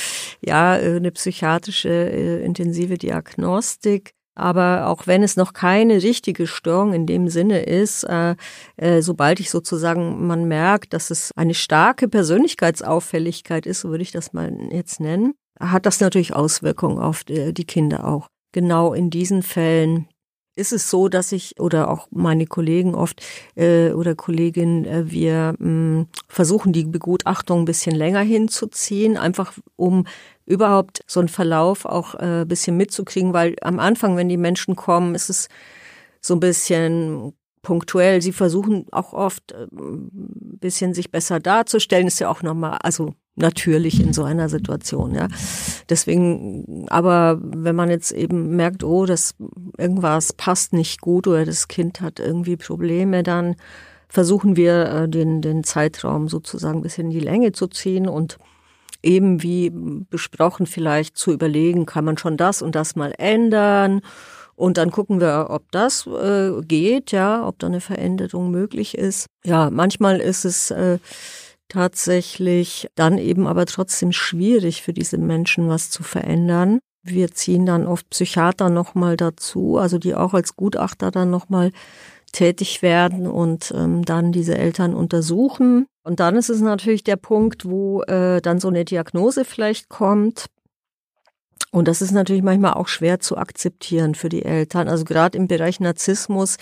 [0.46, 4.12] ja, eine psychiatrische äh, intensive Diagnostik.
[4.36, 8.34] Aber auch wenn es noch keine richtige Störung in dem Sinne ist, äh,
[8.76, 14.10] äh, sobald ich sozusagen man merkt, dass es eine starke Persönlichkeitsauffälligkeit ist, so würde ich
[14.10, 18.28] das mal jetzt nennen, hat das natürlich Auswirkungen auf die, die Kinder auch.
[18.50, 20.08] Genau in diesen Fällen
[20.56, 23.22] ist es so, dass ich oder auch meine Kollegen oft
[23.56, 29.52] äh, oder Kolleginnen, äh, wir mh, mm, versuchen, die Begutachtung ein bisschen länger hinzuziehen, einfach
[29.76, 30.06] um
[30.46, 34.76] überhaupt so einen Verlauf auch äh, ein bisschen mitzukriegen, weil am Anfang, wenn die Menschen
[34.76, 35.48] kommen, ist es
[36.20, 38.22] so ein bisschen punktuell.
[38.22, 43.14] Sie versuchen auch oft äh, ein bisschen sich besser darzustellen, ist ja auch nochmal, also
[43.36, 45.28] natürlich in so einer Situation, ja.
[45.88, 49.34] Deswegen, aber wenn man jetzt eben merkt, oh, das
[49.76, 53.56] irgendwas passt nicht gut oder das Kind hat irgendwie Probleme, dann
[54.08, 58.38] versuchen wir äh, den, den Zeitraum sozusagen ein bisschen in die Länge zu ziehen und
[59.02, 64.00] eben wie besprochen vielleicht zu überlegen, kann man schon das und das mal ändern
[64.56, 69.26] und dann gucken wir, ob das äh, geht, ja, ob da eine Veränderung möglich ist.
[69.44, 70.98] Ja, manchmal ist es äh,
[71.68, 76.80] tatsächlich dann eben aber trotzdem schwierig für diese Menschen was zu verändern.
[77.02, 81.70] Wir ziehen dann oft Psychiater nochmal dazu, also die auch als Gutachter dann nochmal
[82.32, 85.86] tätig werden und ähm, dann diese Eltern untersuchen.
[86.02, 90.46] Und dann ist es natürlich der Punkt, wo äh, dann so eine Diagnose vielleicht kommt.
[91.70, 94.88] Und das ist natürlich manchmal auch schwer zu akzeptieren für die Eltern.
[94.88, 96.56] Also gerade im Bereich Narzissmus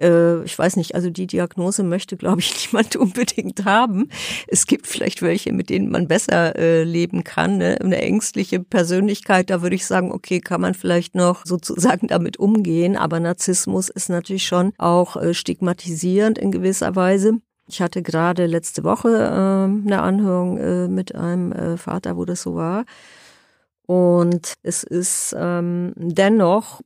[0.00, 4.08] äh, ich weiß nicht, also die Diagnose möchte, glaube ich, niemand unbedingt haben.
[4.46, 7.58] Es gibt vielleicht welche, mit denen man besser äh, leben kann.
[7.58, 7.78] Ne?
[7.80, 12.96] Eine ängstliche Persönlichkeit, da würde ich sagen, okay, kann man vielleicht noch sozusagen damit umgehen.
[12.96, 17.40] Aber Narzissmus ist natürlich schon auch äh, stigmatisierend in gewisser Weise.
[17.70, 22.42] Ich hatte gerade letzte Woche äh, eine Anhörung äh, mit einem äh, Vater, wo das
[22.42, 22.84] so war.
[23.88, 26.82] Und es ist ähm, dennoch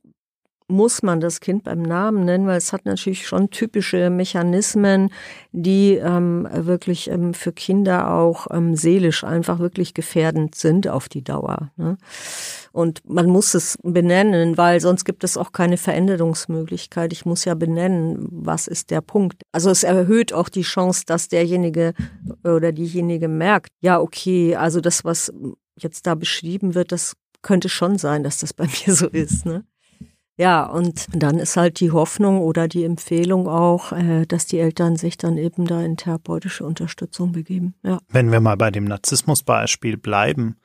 [0.69, 5.09] muss man das Kind beim Namen nennen, weil es hat natürlich schon typische Mechanismen,
[5.51, 11.23] die ähm, wirklich ähm, für Kinder auch ähm, seelisch einfach wirklich gefährdend sind auf die
[11.23, 11.71] Dauer.
[11.75, 11.97] Ne?
[12.71, 17.13] Und man muss es benennen, weil sonst gibt es auch keine Veränderungsmöglichkeit.
[17.13, 19.43] Ich muss ja benennen, was ist der Punkt.
[19.51, 21.93] Also es erhöht auch die Chance, dass derjenige
[22.43, 25.31] oder diejenige merkt, ja, okay, also das, was
[25.77, 29.45] jetzt da beschrieben wird, das könnte schon sein, dass das bei mir so ist.
[29.45, 29.65] Ne?
[30.35, 34.95] Ja, und dann ist halt die Hoffnung oder die Empfehlung auch, äh, dass die Eltern
[34.95, 37.75] sich dann eben da in therapeutische Unterstützung begeben.
[37.83, 37.99] Ja.
[38.09, 40.55] Wenn wir mal bei dem Narzissmusbeispiel bleiben,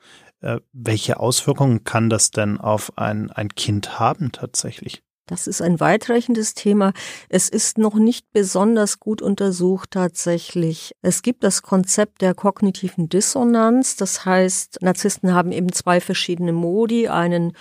[0.41, 5.03] äh, welche Auswirkungen kann das denn auf ein, ein Kind haben tatsächlich?
[5.29, 6.91] Das ist ein weitreichendes Thema.
[7.29, 10.95] Es ist noch nicht besonders gut untersucht tatsächlich.
[11.03, 13.95] Es gibt das Konzept der kognitiven Dissonanz.
[13.95, 17.09] Das heißt, Narzissten haben eben zwei verschiedene Modi.
[17.09, 17.53] Einen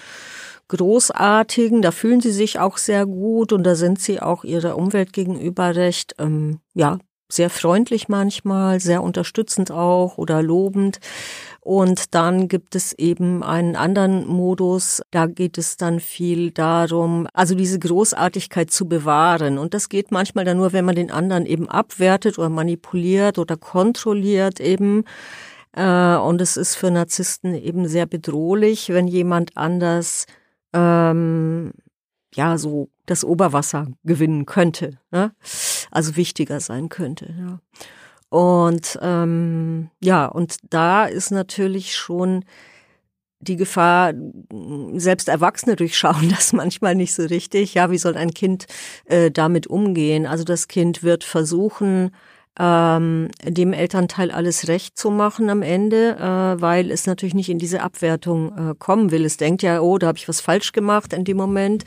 [0.69, 5.13] großartigen, da fühlen sie sich auch sehr gut und da sind sie auch ihrer Umwelt
[5.13, 6.99] gegenüber recht, ähm, ja,
[7.31, 10.99] sehr freundlich manchmal, sehr unterstützend auch oder lobend.
[11.61, 17.55] Und dann gibt es eben einen anderen Modus, da geht es dann viel darum, also
[17.55, 19.59] diese Großartigkeit zu bewahren.
[19.59, 23.57] Und das geht manchmal dann nur, wenn man den anderen eben abwertet oder manipuliert oder
[23.57, 25.05] kontrolliert eben.
[25.73, 30.27] Äh, und es ist für Narzissten eben sehr bedrohlich, wenn jemand anders
[30.73, 31.73] ähm,
[32.35, 35.33] ja so das Oberwasser gewinnen könnte, ne?
[35.91, 37.35] also wichtiger sein könnte.
[37.39, 37.61] Ja.
[38.31, 42.45] Und ähm, ja, und da ist natürlich schon
[43.41, 44.13] die Gefahr,
[44.95, 47.75] selbst Erwachsene durchschauen das manchmal nicht so richtig.
[47.75, 48.67] Ja, wie soll ein Kind
[49.05, 50.27] äh, damit umgehen?
[50.27, 52.11] Also das Kind wird versuchen,
[52.59, 57.59] ähm, dem Elternteil alles recht zu machen am Ende, äh, weil es natürlich nicht in
[57.59, 59.25] diese Abwertung äh, kommen will.
[59.25, 61.85] Es denkt ja, oh, da habe ich was falsch gemacht in dem Moment,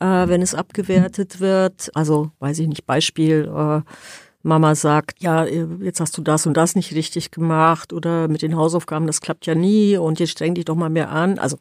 [0.00, 1.90] äh, wenn es abgewertet wird.
[1.94, 3.80] Also, weiß ich nicht, Beispiel, äh,
[4.46, 8.56] Mama sagt, ja, jetzt hast du das und das nicht richtig gemacht oder mit den
[8.56, 11.38] Hausaufgaben, das klappt ja nie und jetzt streng dich doch mal mehr an.
[11.38, 11.58] Also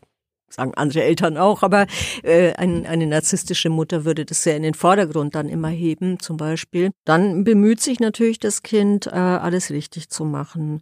[0.50, 1.88] sagen andere Eltern auch, aber
[2.24, 6.38] äh, ein, eine narzisstische Mutter würde das sehr in den Vordergrund dann immer heben, zum
[6.38, 6.91] Beispiel.
[7.04, 10.82] Dann bemüht sich natürlich das Kind, äh, alles richtig zu machen.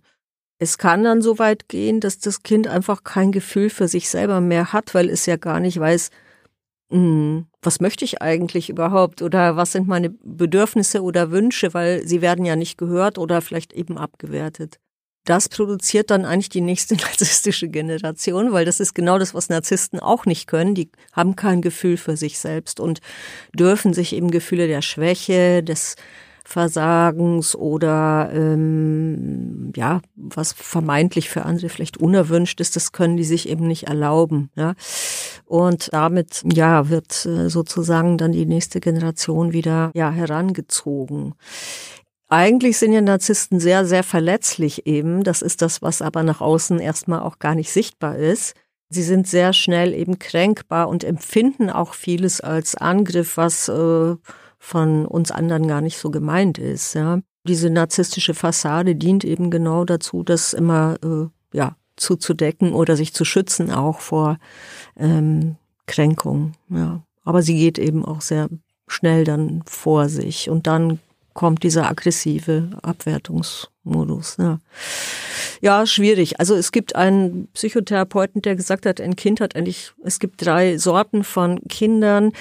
[0.60, 4.42] Es kann dann so weit gehen, dass das Kind einfach kein Gefühl für sich selber
[4.42, 6.10] mehr hat, weil es ja gar nicht weiß,
[6.94, 12.46] was möchte ich eigentlich überhaupt oder was sind meine Bedürfnisse oder Wünsche, weil sie werden
[12.46, 14.80] ja nicht gehört oder vielleicht eben abgewertet.
[15.26, 20.00] Das produziert dann eigentlich die nächste narzisstische Generation, weil das ist genau das, was Narzissten
[20.00, 20.76] auch nicht können.
[20.76, 23.00] Die haben kein Gefühl für sich selbst und
[23.58, 25.96] dürfen sich eben Gefühle der Schwäche, des
[26.54, 33.50] Versagens oder ähm, ja, was vermeintlich für andere vielleicht unerwünscht ist, das können die sich
[33.50, 34.52] eben nicht erlauben.
[34.56, 34.76] Ja?
[35.46, 41.34] Und damit ja wird äh, sozusagen dann die nächste Generation wieder ja herangezogen.
[42.30, 45.24] Eigentlich sind ja Narzissten sehr, sehr verletzlich eben.
[45.24, 48.54] Das ist das, was aber nach außen erstmal auch gar nicht sichtbar ist.
[48.90, 54.16] Sie sind sehr schnell eben kränkbar und empfinden auch vieles als Angriff, was äh,
[54.64, 56.94] von uns anderen gar nicht so gemeint ist.
[56.96, 57.20] Ja.
[57.46, 63.26] Diese narzisstische Fassade dient eben genau dazu, das immer äh, ja, zuzudecken oder sich zu
[63.26, 64.38] schützen auch vor
[64.96, 66.54] ähm, Kränkung.
[66.70, 67.04] Ja.
[67.26, 68.48] Aber sie geht eben auch sehr
[68.88, 71.00] schnell dann vor sich und dann
[71.34, 72.70] kommt dieser aggressive
[73.84, 74.38] Abwertungsmodus.
[74.38, 74.60] Ja.
[75.62, 76.40] ja, schwierig.
[76.40, 80.78] Also es gibt einen Psychotherapeuten, der gesagt hat, ein Kind hat eigentlich, es gibt drei
[80.78, 82.32] Sorten von Kindern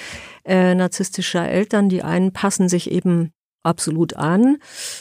[0.45, 1.89] äh, narzisstischer Eltern.
[1.89, 3.31] Die einen passen sich eben
[3.63, 4.57] absolut an.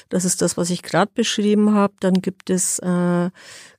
[0.08, 1.94] Das ist das, was ich gerade beschrieben habe.
[2.00, 3.30] Dann gibt es äh,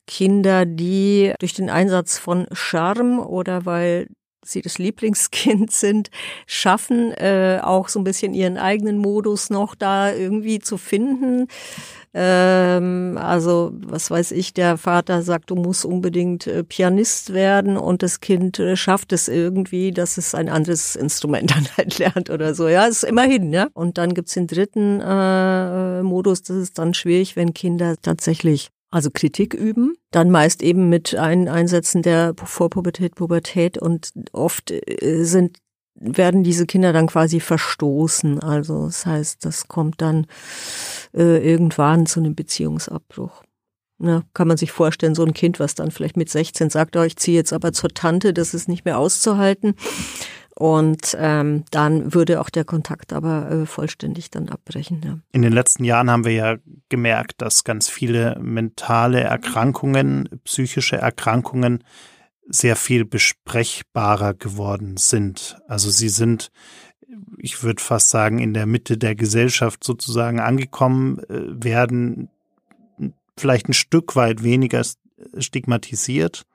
[0.07, 4.07] Kinder, die durch den Einsatz von Charme oder weil
[4.45, 6.09] sie das Lieblingskind sind,
[6.45, 11.47] schaffen, äh, auch so ein bisschen ihren eigenen Modus noch da irgendwie zu finden.
[12.15, 18.03] Ähm, also, was weiß ich, der Vater sagt, du musst unbedingt äh, Pianist werden und
[18.03, 22.53] das Kind äh, schafft es irgendwie, dass es ein anderes Instrument dann halt lernt oder
[22.53, 22.67] so.
[22.67, 23.67] Ja, ist immerhin, ja.
[23.73, 29.09] Und dann gibt's den dritten äh, Modus, das ist dann schwierig, wenn Kinder tatsächlich also
[29.11, 35.57] Kritik üben, dann meist eben mit ein Einsätzen der Vorpubertät, Pubertät und oft äh, sind
[35.95, 38.39] werden diese Kinder dann quasi verstoßen.
[38.39, 40.27] Also das heißt, das kommt dann
[41.13, 43.43] äh, irgendwann zu einem Beziehungsabbruch.
[43.99, 47.03] Ja, kann man sich vorstellen, so ein Kind, was dann vielleicht mit 16 sagt, oh,
[47.03, 49.75] ich ziehe jetzt aber zur Tante, das ist nicht mehr auszuhalten.
[50.63, 55.01] Und ähm, dann würde auch der Kontakt aber äh, vollständig dann abbrechen.
[55.03, 55.19] Ja.
[55.33, 56.55] In den letzten Jahren haben wir ja
[56.87, 61.83] gemerkt, dass ganz viele mentale Erkrankungen, psychische Erkrankungen
[62.47, 65.57] sehr viel besprechbarer geworden sind.
[65.67, 66.49] Also sie sind,
[67.39, 72.29] ich würde fast sagen, in der Mitte der Gesellschaft sozusagen angekommen, äh, werden
[73.35, 74.81] vielleicht ein Stück weit weniger
[75.39, 76.45] stigmatisiert.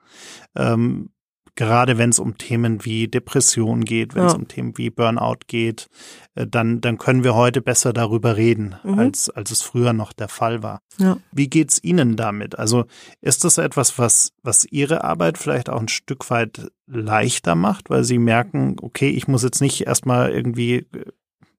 [0.57, 1.11] Ähm,
[1.59, 4.39] gerade wenn es um Themen wie Depression geht, wenn es ja.
[4.39, 5.89] um Themen wie Burnout geht,
[6.37, 8.97] äh, dann, dann können wir heute besser darüber reden, mhm.
[8.97, 10.83] als, als es früher noch der Fall war.
[10.99, 11.19] Ja.
[11.33, 12.57] Wie geht's Ihnen damit?
[12.57, 12.85] Also
[13.21, 18.05] ist das etwas, was, was Ihre Arbeit vielleicht auch ein Stück weit leichter macht, weil
[18.05, 21.07] Sie merken, okay, ich muss jetzt nicht erstmal irgendwie äh,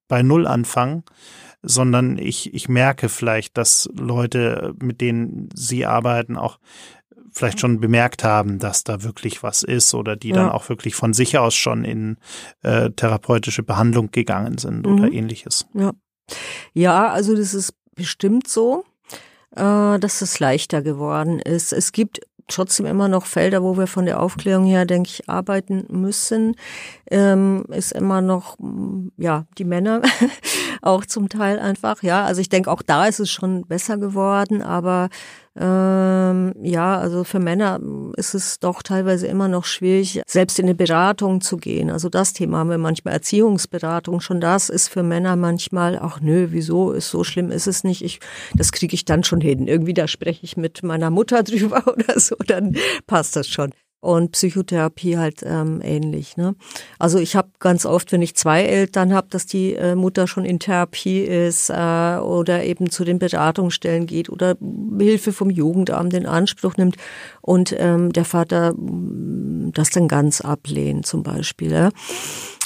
[0.08, 1.04] bei Null anfangen,
[1.62, 6.58] sondern ich, ich merke vielleicht, dass Leute, mit denen Sie arbeiten, auch
[7.40, 10.36] vielleicht schon bemerkt haben, dass da wirklich was ist oder die ja.
[10.36, 12.18] dann auch wirklich von sich aus schon in
[12.62, 14.94] äh, therapeutische Behandlung gegangen sind mhm.
[14.94, 15.66] oder ähnliches.
[15.74, 15.94] Ja.
[16.74, 18.84] ja, also das ist bestimmt so,
[19.56, 21.72] äh, dass es leichter geworden ist.
[21.72, 25.86] Es gibt trotzdem immer noch Felder, wo wir von der Aufklärung her, denke ich, arbeiten
[25.90, 26.56] müssen.
[27.10, 28.58] Ähm, ist immer noch,
[29.18, 30.02] ja, die Männer
[30.82, 32.26] auch zum Teil einfach, ja.
[32.26, 35.10] Also ich denke, auch da ist es schon besser geworden, aber
[35.60, 37.80] ähm, ja, also für Männer
[38.16, 41.90] ist es doch teilweise immer noch schwierig, selbst in eine Beratung zu gehen.
[41.90, 44.22] Also das Thema haben wir manchmal Erziehungsberatung.
[44.22, 48.04] Schon das ist für Männer manchmal, ach nö, wieso ist so schlimm ist es nicht.
[48.04, 48.20] Ich,
[48.56, 49.68] das kriege ich dann schon hin.
[49.68, 54.32] Irgendwie da spreche ich mit meiner Mutter drüber oder so, dann passt das schon und
[54.32, 56.38] Psychotherapie halt ähm, ähnlich.
[56.38, 56.56] Ne?
[57.00, 60.46] Also ich habe ganz oft, wenn ich zwei Eltern habe, dass die äh, Mutter schon
[60.46, 64.56] in Therapie ist äh, oder eben zu den Beratungsstellen geht oder
[64.98, 66.96] Hilfe vom Jugendamt in Anspruch nimmt
[67.42, 71.72] und ähm, der Vater mm, das dann ganz ablehnt zum Beispiel.
[71.72, 71.90] Ja?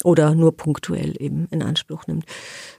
[0.04, 2.26] Oder nur punktuell eben in Anspruch nimmt.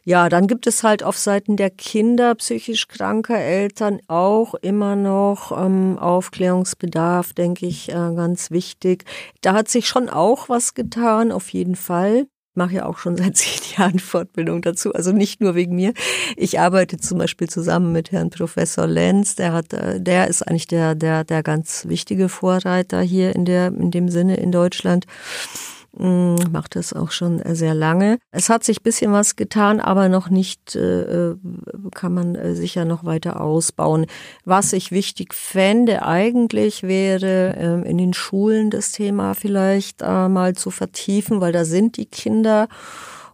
[0.04, 5.52] Ja, dann gibt es halt auf Seiten der Kinder psychisch kranker Eltern auch immer noch
[5.52, 9.04] ähm, Aufklärungsbedarf, denke ich, äh, ganz wichtig.
[9.40, 13.36] Da hat sich schon auch was getan, auf jeden Fall mache ja auch schon seit
[13.36, 15.92] zehn Jahren Fortbildung dazu, also nicht nur wegen mir.
[16.36, 20.66] Ich arbeite zum Beispiel zusammen mit Herrn Professor Lenz, der hat, äh, der ist eigentlich
[20.66, 25.06] der, der, der ganz wichtige Vorreiter hier in der, in dem Sinne in Deutschland.
[25.96, 28.18] Mm, macht es auch schon sehr lange.
[28.32, 31.36] Es hat sich bisschen was getan, aber noch nicht, äh, äh,
[31.94, 34.06] kann man äh, sicher noch weiter ausbauen.
[34.44, 40.70] Was ich wichtig fände eigentlich wäre, ähm, in den Schulen das Thema vielleicht mal zu
[40.70, 42.68] vertiefen, weil da sind die Kinder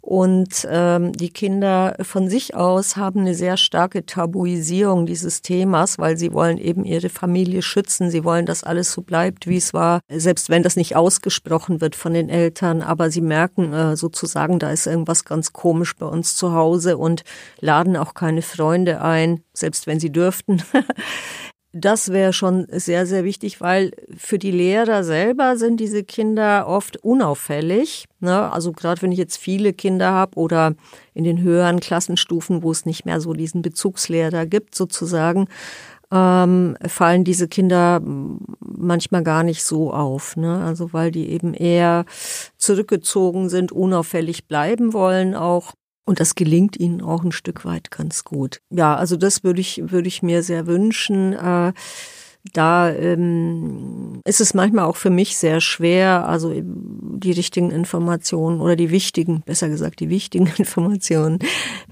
[0.01, 6.17] und ähm, die Kinder von sich aus haben eine sehr starke Tabuisierung dieses Themas, weil
[6.17, 8.11] sie wollen eben ihre Familie schützen.
[8.11, 11.97] Sie wollen, dass alles so bleibt, wie es war, selbst wenn das nicht ausgesprochen wird
[11.97, 12.81] von den Eltern.
[12.81, 17.23] Aber sie merken äh, sozusagen, da ist irgendwas ganz komisch bei uns zu Hause und
[17.61, 20.63] laden auch keine Freunde ein, selbst wenn sie dürften.
[21.73, 26.97] Das wäre schon sehr, sehr wichtig, weil für die Lehrer selber sind diese Kinder oft
[26.97, 28.07] unauffällig.
[28.19, 28.53] Ne?
[28.53, 30.75] Also gerade wenn ich jetzt viele Kinder habe oder
[31.15, 35.47] in den höheren Klassenstufen, wo es nicht mehr so diesen Bezugslehrer gibt sozusagen,
[36.11, 40.37] ähm, fallen diese Kinder manchmal gar nicht so auf.
[40.37, 40.65] Ne?
[40.65, 42.05] Also weil die eben eher
[42.57, 45.75] zurückgezogen sind, unauffällig bleiben wollen auch.
[46.05, 48.61] Und das gelingt ihnen auch ein Stück weit ganz gut.
[48.71, 51.35] Ja, also das würde ich, würde ich mir sehr wünschen.
[51.35, 51.73] Äh,
[52.55, 58.77] da ähm, ist es manchmal auch für mich sehr schwer, also die richtigen Informationen oder
[58.77, 61.39] die wichtigen, besser gesagt, die wichtigen Informationen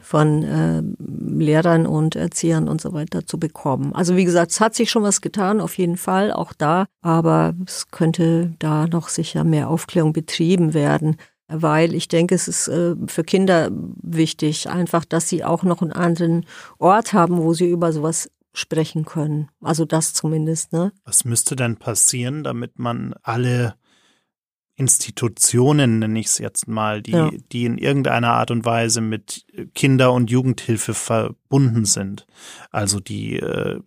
[0.00, 3.94] von äh, Lehrern und Erziehern und so weiter zu bekommen.
[3.94, 7.54] Also wie gesagt, es hat sich schon was getan, auf jeden Fall, auch da, aber
[7.66, 11.16] es könnte da noch sicher mehr Aufklärung betrieben werden
[11.48, 15.92] weil ich denke, es ist äh, für Kinder wichtig, einfach, dass sie auch noch einen
[15.92, 16.46] anderen
[16.78, 19.48] Ort haben, wo sie über sowas sprechen können.
[19.62, 20.72] Also das zumindest.
[20.72, 20.92] Ne?
[21.04, 23.74] Was müsste denn passieren, damit man alle
[24.76, 27.30] Institutionen, nenne ich es jetzt mal, die, ja.
[27.50, 32.26] die in irgendeiner Art und Weise mit Kinder- und Jugendhilfe verbunden sind.
[32.70, 33.80] Also die äh,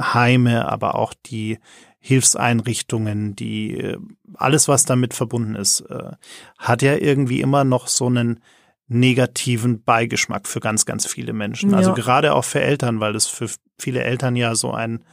[0.00, 1.58] Heime, aber auch die
[2.00, 3.98] Hilfseinrichtungen, die äh,
[4.34, 6.12] alles, was damit verbunden ist, äh,
[6.58, 8.40] hat ja irgendwie immer noch so einen
[8.88, 11.74] negativen Beigeschmack für ganz, ganz viele Menschen.
[11.74, 11.94] Also ja.
[11.94, 15.04] Also gerade auch für Eltern, weil es für viele Eltern ja so ein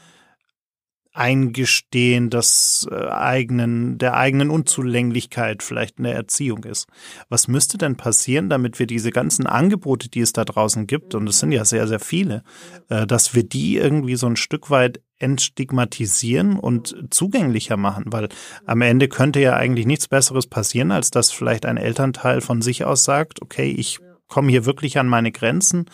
[1.18, 6.88] Eingestehen des äh, eigenen, der eigenen Unzulänglichkeit vielleicht in der Erziehung ist.
[7.28, 11.28] Was müsste denn passieren, damit wir diese ganzen Angebote, die es da draußen gibt, und
[11.28, 12.44] es sind ja sehr, sehr viele,
[12.90, 18.30] äh, dass wir die irgendwie so ein Stück weit entstigmatisieren und zugänglicher machen, weil
[18.66, 22.86] am Ende könnte ja eigentlich nichts Besseres passieren, als dass vielleicht ein Elternteil von sich
[22.86, 25.86] aus sagt, okay, ich komme hier wirklich an meine Grenzen.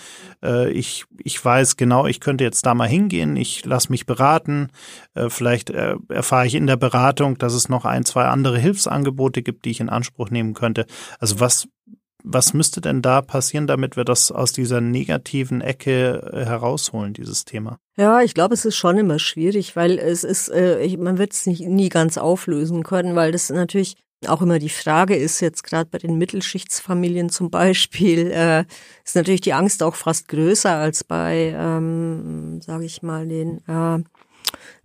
[0.43, 4.69] Äh, ich, ich weiß genau, ich könnte jetzt da mal hingehen, ich lasse mich beraten.
[5.13, 9.41] Äh, vielleicht äh, erfahre ich in der Beratung, dass es noch ein, zwei andere Hilfsangebote
[9.41, 10.85] gibt, die ich in Anspruch nehmen könnte.
[11.19, 11.67] Also was,
[12.23, 17.45] was müsste denn da passieren, damit wir das aus dieser negativen Ecke äh, herausholen, dieses
[17.45, 17.77] Thema?
[17.97, 21.45] Ja, ich glaube, es ist schon immer schwierig, weil es ist, äh, man wird es
[21.45, 23.97] nie ganz auflösen können, weil das natürlich
[24.29, 28.65] auch immer die Frage ist jetzt gerade bei den Mittelschichtsfamilien zum Beispiel, äh,
[29.03, 34.03] ist natürlich die Angst auch fast größer als bei, ähm, sage ich mal, den äh,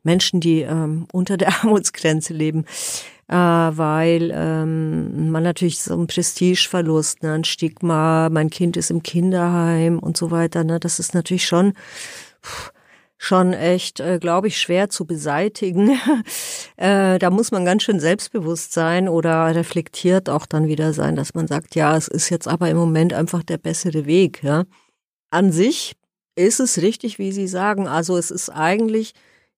[0.02, 2.64] Menschen, die ähm, unter der Armutsgrenze leben.
[3.28, 9.02] Äh, weil ähm, man natürlich so ein Prestigeverlust, ne, ein Stigma, mein Kind ist im
[9.02, 11.74] Kinderheim und so weiter, ne, das ist natürlich schon
[13.18, 16.00] schon echt, äh, glaube ich, schwer zu beseitigen.
[16.76, 21.34] äh, da muss man ganz schön selbstbewusst sein oder reflektiert auch dann wieder sein, dass
[21.34, 24.42] man sagt, ja, es ist jetzt aber im Moment einfach der bessere Weg.
[24.42, 24.64] Ja.
[25.30, 25.96] An sich
[26.36, 27.88] ist es richtig, wie Sie sagen.
[27.88, 29.12] Also es ist eigentlich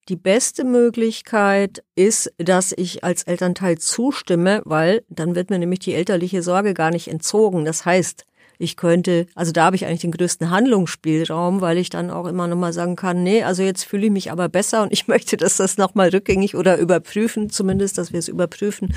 [0.09, 5.95] die beste Möglichkeit ist, dass ich als Elternteil zustimme, weil dann wird mir nämlich die
[5.95, 7.67] elterliche Sorge gar nicht entzogen.
[7.67, 8.25] Das heißt,
[8.61, 12.47] ich könnte, also da habe ich eigentlich den größten Handlungsspielraum, weil ich dann auch immer
[12.47, 15.57] nochmal sagen kann, nee, also jetzt fühle ich mich aber besser und ich möchte, dass
[15.57, 18.95] das nochmal rückgängig oder überprüfen, zumindest, dass wir es überprüfen.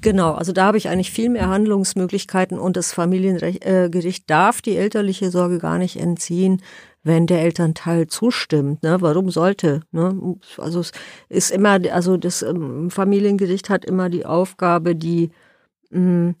[0.00, 5.30] Genau, also da habe ich eigentlich viel mehr Handlungsmöglichkeiten und das Familiengericht darf die elterliche
[5.30, 6.62] Sorge gar nicht entziehen,
[7.02, 8.82] wenn der Elternteil zustimmt.
[8.82, 8.96] Ne?
[9.00, 9.82] Warum sollte?
[9.92, 10.38] Ne?
[10.56, 10.92] Also es
[11.28, 15.30] ist immer, also das ähm, Familiengericht hat immer die Aufgabe, die
[15.90, 16.34] mh, hm,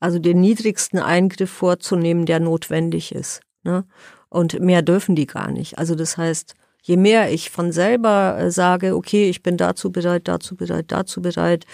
[0.00, 3.40] also den niedrigsten Eingriff vorzunehmen, der notwendig ist.
[3.64, 3.84] Ne?
[4.28, 5.78] Und mehr dürfen die gar nicht.
[5.78, 10.28] Also das heißt, je mehr ich von selber äh, sage, okay, ich bin dazu bereit,
[10.28, 11.64] dazu bereit, dazu bereit,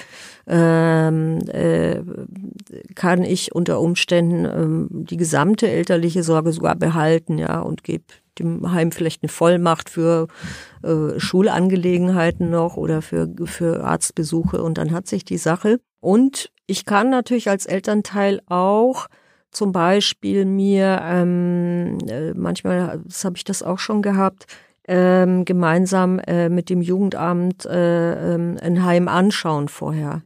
[0.47, 2.01] ähm, äh,
[2.95, 8.05] kann ich unter Umständen ähm, die gesamte elterliche Sorge sogar behalten, ja, und gebe
[8.39, 10.27] dem Heim vielleicht eine Vollmacht für
[10.83, 15.79] äh, Schulangelegenheiten noch oder für, für Arztbesuche und dann hat sich die Sache.
[16.01, 19.09] Und ich kann natürlich als Elternteil auch
[19.51, 24.47] zum Beispiel mir, ähm, äh, manchmal habe ich das auch schon gehabt,
[24.87, 30.23] ähm, gemeinsam äh, mit dem Jugendamt äh, ähm, ein Heim anschauen vorher.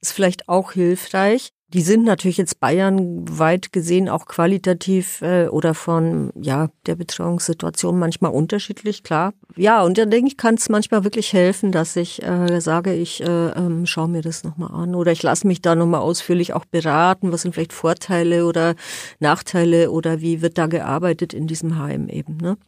[0.00, 1.52] Ist vielleicht auch hilfreich.
[1.70, 7.98] Die sind natürlich jetzt Bayern weit gesehen auch qualitativ äh, oder von ja der Betreuungssituation
[7.98, 9.34] manchmal unterschiedlich, klar.
[9.56, 13.20] Ja, und dann denke ich, kann es manchmal wirklich helfen, dass ich äh, sage, ich
[13.20, 16.64] äh, ähm, schaue mir das nochmal an oder ich lasse mich da nochmal ausführlich auch
[16.66, 18.76] beraten, was sind vielleicht Vorteile oder
[19.18, 22.36] Nachteile oder wie wird da gearbeitet in diesem Heim eben.
[22.36, 22.58] Ne?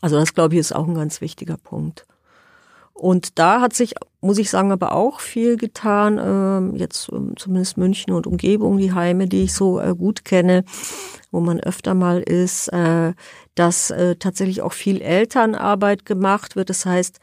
[0.00, 2.04] Also das glaube ich ist auch ein ganz wichtiger Punkt.
[3.02, 6.20] Und da hat sich, muss ich sagen, aber auch viel getan.
[6.22, 10.62] Ähm, jetzt ähm, zumindest München und Umgebung, die Heime, die ich so äh, gut kenne,
[11.32, 13.12] wo man öfter mal ist, äh,
[13.56, 16.70] dass äh, tatsächlich auch viel Elternarbeit gemacht wird.
[16.70, 17.18] Das heißt,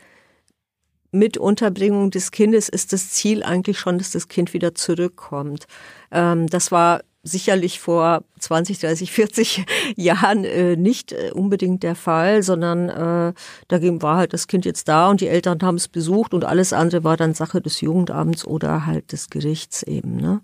[1.12, 5.66] mit Unterbringung des Kindes ist das Ziel eigentlich schon, dass das Kind wieder zurückkommt.
[6.12, 7.00] Ähm, das war
[7.30, 9.66] sicherlich vor 20, 30, 40
[9.96, 13.34] Jahren äh, nicht äh, unbedingt der Fall, sondern äh,
[13.68, 16.74] da war halt das Kind jetzt da und die Eltern haben es besucht und alles
[16.74, 20.18] andere war dann Sache des Jugendamts oder halt des Gerichts eben.
[20.18, 20.42] Ne?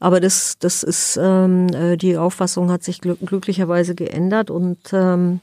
[0.00, 5.40] Aber das, das ist ähm, äh, die Auffassung hat sich glück glücklicherweise geändert und ähm,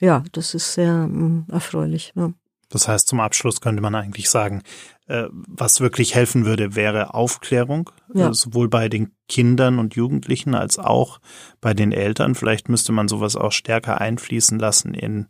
[0.00, 2.12] ja, das ist sehr ähm, erfreulich.
[2.16, 2.32] Ja.
[2.70, 4.62] Das heißt, zum Abschluss könnte man eigentlich sagen,
[5.06, 8.30] äh, was wirklich helfen würde, wäre Aufklärung, ja.
[8.30, 11.20] äh, sowohl bei den Kindern und Jugendlichen als auch
[11.60, 12.34] bei den Eltern.
[12.34, 15.26] Vielleicht müsste man sowas auch stärker einfließen lassen in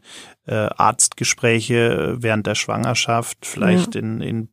[0.47, 4.03] äh, Arztgespräche während der Schwangerschaft, vielleicht ja.
[4.03, 4.49] in, in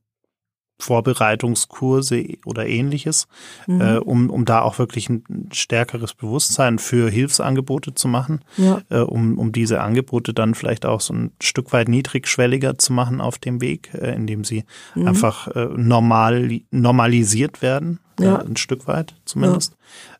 [0.79, 3.27] Vorbereitungskurse oder ähnliches,
[3.65, 3.81] mhm.
[3.81, 8.81] äh, um, um da auch wirklich ein stärkeres Bewusstsein für Hilfsangebote zu machen, ja.
[8.89, 13.21] äh, um, um diese Angebote dann vielleicht auch so ein Stück weit niedrigschwelliger zu machen
[13.21, 15.07] auf dem Weg, äh, indem sie mhm.
[15.07, 18.37] einfach äh, normal, normalisiert werden, äh, ja.
[18.37, 19.75] ein Stück weit zumindest.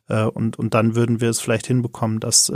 [0.10, 0.26] Ja.
[0.26, 2.52] Äh, und, und dann würden wir es vielleicht hinbekommen, dass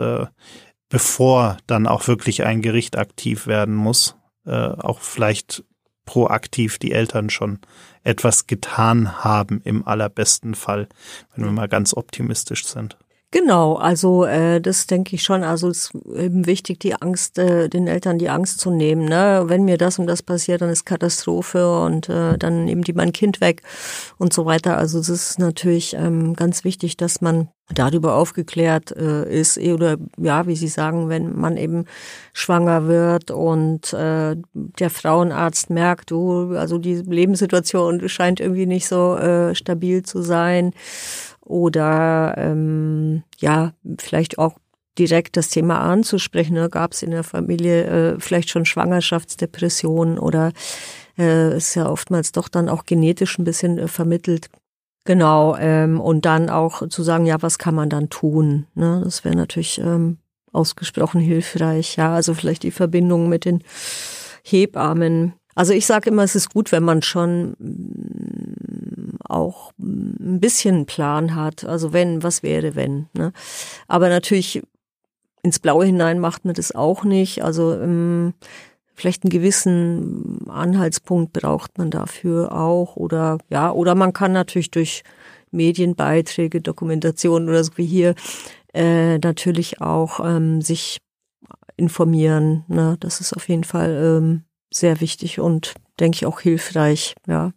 [0.89, 5.63] bevor dann auch wirklich ein Gericht aktiv werden muss, auch vielleicht
[6.05, 7.59] proaktiv die Eltern schon
[8.03, 10.87] etwas getan haben im allerbesten Fall,
[11.35, 12.97] wenn wir mal ganz optimistisch sind.
[13.33, 15.45] Genau, also äh, das denke ich schon.
[15.45, 19.05] Also es ist eben wichtig, die Angst, äh, den Eltern die Angst zu nehmen.
[19.05, 19.43] Ne?
[19.45, 23.13] Wenn mir das und das passiert, dann ist Katastrophe und äh, dann nehmen die mein
[23.13, 23.63] Kind weg
[24.17, 24.77] und so weiter.
[24.77, 29.97] Also es ist natürlich ähm, ganz wichtig, dass man darüber aufgeklärt äh, ist eh, oder
[30.17, 31.85] ja, wie Sie sagen, wenn man eben
[32.33, 39.15] schwanger wird und äh, der Frauenarzt merkt, du, also die Lebenssituation scheint irgendwie nicht so
[39.15, 40.73] äh, stabil zu sein
[41.41, 44.57] oder ähm, ja, vielleicht auch
[44.97, 46.55] direkt das Thema anzusprechen.
[46.55, 50.51] Da gab es in der Familie äh, vielleicht schon Schwangerschaftsdepressionen oder
[51.17, 54.49] äh, ist ja oftmals doch dann auch genetisch ein bisschen äh, vermittelt.
[55.03, 58.67] Genau, ähm, und dann auch zu sagen, ja, was kann man dann tun?
[58.75, 59.01] Ne?
[59.03, 60.17] Das wäre natürlich ähm,
[60.51, 61.95] ausgesprochen hilfreich.
[61.95, 63.63] Ja, also vielleicht die Verbindung mit den
[64.43, 65.33] Hebammen.
[65.55, 71.35] Also ich sage immer, es ist gut, wenn man schon mm, auch ein bisschen Plan
[71.35, 71.65] hat.
[71.65, 73.07] Also wenn, was wäre, wenn.
[73.13, 73.33] Ne?
[73.87, 74.61] Aber natürlich
[75.43, 77.43] ins Blaue hinein macht man das auch nicht.
[77.43, 78.33] Also ähm,
[78.93, 82.95] vielleicht einen gewissen Anhaltspunkt braucht man dafür auch.
[82.95, 85.03] Oder ja, oder man kann natürlich durch
[85.51, 88.15] Medienbeiträge, Dokumentationen oder so wie hier
[88.73, 90.99] äh, natürlich auch ähm, sich
[91.77, 92.63] informieren.
[92.67, 92.97] Ne?
[92.99, 97.15] Das ist auf jeden Fall ähm, sehr wichtig und denke ich auch hilfreich.
[97.27, 97.51] Ja,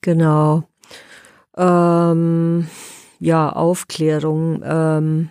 [0.00, 0.64] genau.
[1.56, 2.68] Ähm,
[3.20, 4.62] ja, Aufklärung.
[4.64, 5.30] Ähm,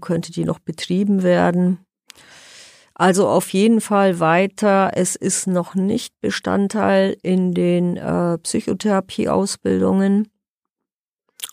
[0.00, 1.84] könnte die noch betrieben werden?
[2.98, 4.90] Also auf jeden Fall weiter.
[4.94, 10.28] Es ist noch nicht Bestandteil in den äh, Psychotherapieausbildungen.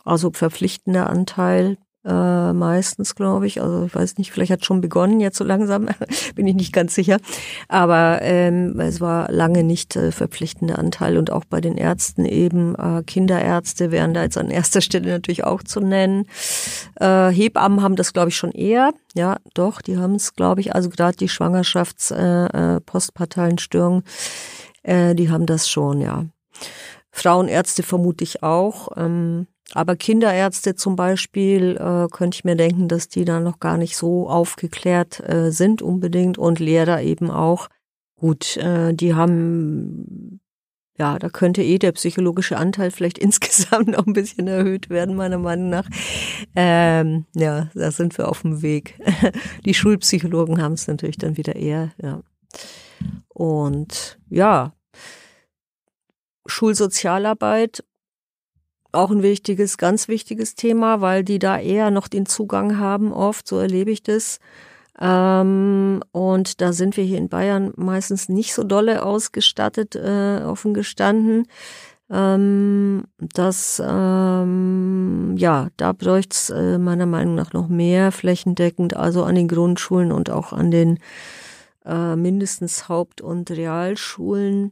[0.03, 3.61] Also verpflichtender Anteil äh, meistens, glaube ich.
[3.61, 5.87] Also ich weiß nicht, vielleicht hat schon begonnen jetzt so langsam,
[6.35, 7.17] bin ich nicht ganz sicher.
[7.67, 12.75] Aber ähm, es war lange nicht äh, verpflichtender Anteil und auch bei den Ärzten eben
[12.75, 16.27] äh, Kinderärzte wären da jetzt an erster Stelle natürlich auch zu nennen.
[16.99, 18.93] Äh, Hebammen haben das, glaube ich, schon eher.
[19.15, 22.81] Ja, doch, die haben es, glaube ich, also gerade die Schwangerschafts-, äh, äh,
[24.83, 26.25] äh, die haben das schon, ja.
[27.11, 28.89] Frauenärzte vermute ich auch.
[28.97, 33.77] Ähm, aber Kinderärzte zum Beispiel äh, könnte ich mir denken, dass die da noch gar
[33.77, 37.69] nicht so aufgeklärt äh, sind unbedingt und Lehrer eben auch.
[38.15, 40.39] Gut, äh, die haben,
[40.97, 45.39] ja, da könnte eh der psychologische Anteil vielleicht insgesamt noch ein bisschen erhöht werden, meiner
[45.39, 45.89] Meinung nach.
[46.55, 48.99] Ähm, ja, da sind wir auf dem Weg.
[49.65, 52.21] Die Schulpsychologen haben es natürlich dann wieder eher, ja.
[53.29, 54.73] Und ja,
[56.45, 57.83] Schulsozialarbeit
[58.95, 63.47] auch ein wichtiges, ganz wichtiges Thema, weil die da eher noch den Zugang haben, oft,
[63.47, 64.39] so erlebe ich das.
[64.99, 70.73] Ähm, und da sind wir hier in Bayern meistens nicht so dolle ausgestattet, äh, offen
[70.73, 71.47] gestanden.
[72.09, 79.23] Ähm, das, ähm, ja, da bräuchte es äh, meiner Meinung nach noch mehr flächendeckend, also
[79.23, 80.99] an den Grundschulen und auch an den
[81.83, 84.71] äh, mindestens Haupt- und Realschulen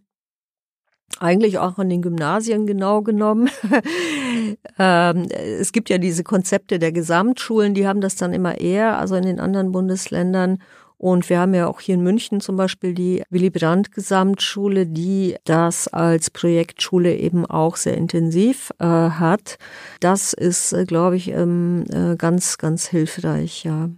[1.20, 3.49] eigentlich auch an den Gymnasien genau genommen.
[4.80, 9.16] ähm, es gibt ja diese Konzepte der Gesamtschulen, die haben das dann immer eher, also
[9.16, 10.60] in den anderen Bundesländern.
[10.97, 15.36] Und wir haben ja auch hier in München zum Beispiel die Willy Brandt Gesamtschule, die
[15.43, 19.58] das als Projektschule eben auch sehr intensiv äh, hat.
[19.99, 23.89] Das ist, äh, glaube ich, ähm, äh, ganz, ganz hilfreich, ja.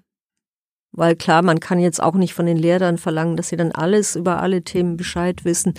[0.95, 4.15] Weil klar, man kann jetzt auch nicht von den Lehrern verlangen, dass sie dann alles
[4.15, 5.73] über alle Themen Bescheid wissen.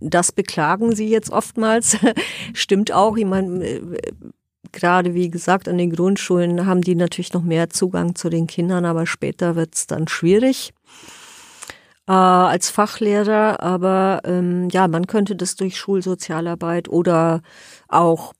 [0.00, 1.96] Das beklagen sie jetzt oftmals.
[2.52, 3.16] Stimmt auch.
[3.16, 3.80] Ich meine, äh,
[4.72, 8.84] gerade wie gesagt, an den Grundschulen haben die natürlich noch mehr Zugang zu den Kindern,
[8.84, 10.74] aber später wird es dann schwierig
[12.06, 13.60] äh, als Fachlehrer.
[13.62, 17.40] Aber ähm, ja, man könnte das durch Schulsozialarbeit oder
[17.88, 18.34] auch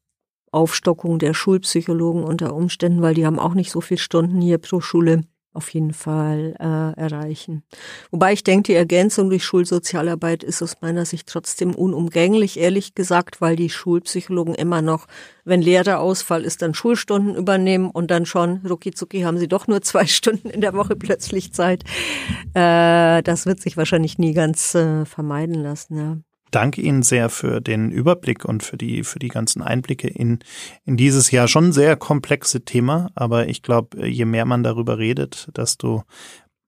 [0.52, 4.80] Aufstockung der Schulpsychologen unter Umständen, weil die haben auch nicht so viele Stunden hier pro
[4.80, 7.64] Schule auf jeden Fall äh, erreichen.
[8.10, 13.40] Wobei ich denke, die Ergänzung durch Schulsozialarbeit ist aus meiner Sicht trotzdem unumgänglich, ehrlich gesagt,
[13.40, 15.06] weil die Schulpsychologen immer noch,
[15.44, 18.92] wenn Lehrerausfall ist, dann Schulstunden übernehmen und dann schon, rucki
[19.22, 21.82] haben sie doch nur zwei Stunden in der Woche plötzlich Zeit.
[22.54, 26.16] Äh, das wird sich wahrscheinlich nie ganz äh, vermeiden lassen, ja
[26.50, 30.40] danke Ihnen sehr für den Überblick und für die, für die ganzen Einblicke in,
[30.84, 33.10] in dieses ja schon sehr komplexe Thema.
[33.14, 36.04] Aber ich glaube, je mehr man darüber redet, desto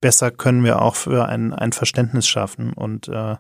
[0.01, 3.37] besser können wir auch für ein, ein Verständnis schaffen und äh,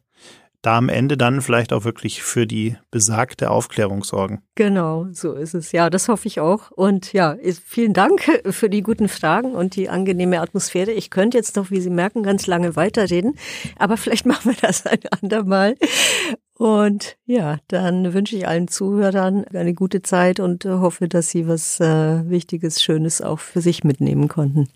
[0.63, 4.43] da am Ende dann vielleicht auch wirklich für die besagte Aufklärung sorgen.
[4.55, 5.73] Genau, so ist es.
[5.73, 6.71] Ja, das hoffe ich auch.
[6.71, 10.93] Und ja, vielen Dank für die guten Fragen und die angenehme Atmosphäre.
[10.93, 13.35] Ich könnte jetzt noch, wie Sie merken, ganz lange weiterreden,
[13.77, 15.75] aber vielleicht machen wir das ein andermal.
[16.57, 21.81] Und ja, dann wünsche ich allen Zuhörern eine gute Zeit und hoffe, dass Sie was
[21.81, 24.69] äh, Wichtiges, Schönes auch für sich mitnehmen konnten.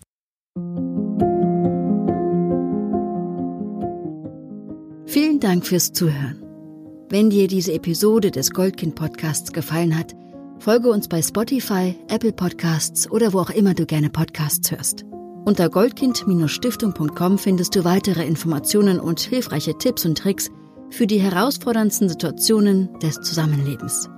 [5.07, 6.43] Vielen Dank fürs Zuhören.
[7.09, 10.13] Wenn dir diese Episode des Goldkind Podcasts gefallen hat,
[10.59, 15.05] folge uns bei Spotify, Apple Podcasts oder wo auch immer du gerne Podcasts hörst.
[15.45, 20.49] Unter goldkind-stiftung.com findest du weitere Informationen und hilfreiche Tipps und Tricks
[20.89, 24.09] für die herausforderndsten Situationen des Zusammenlebens.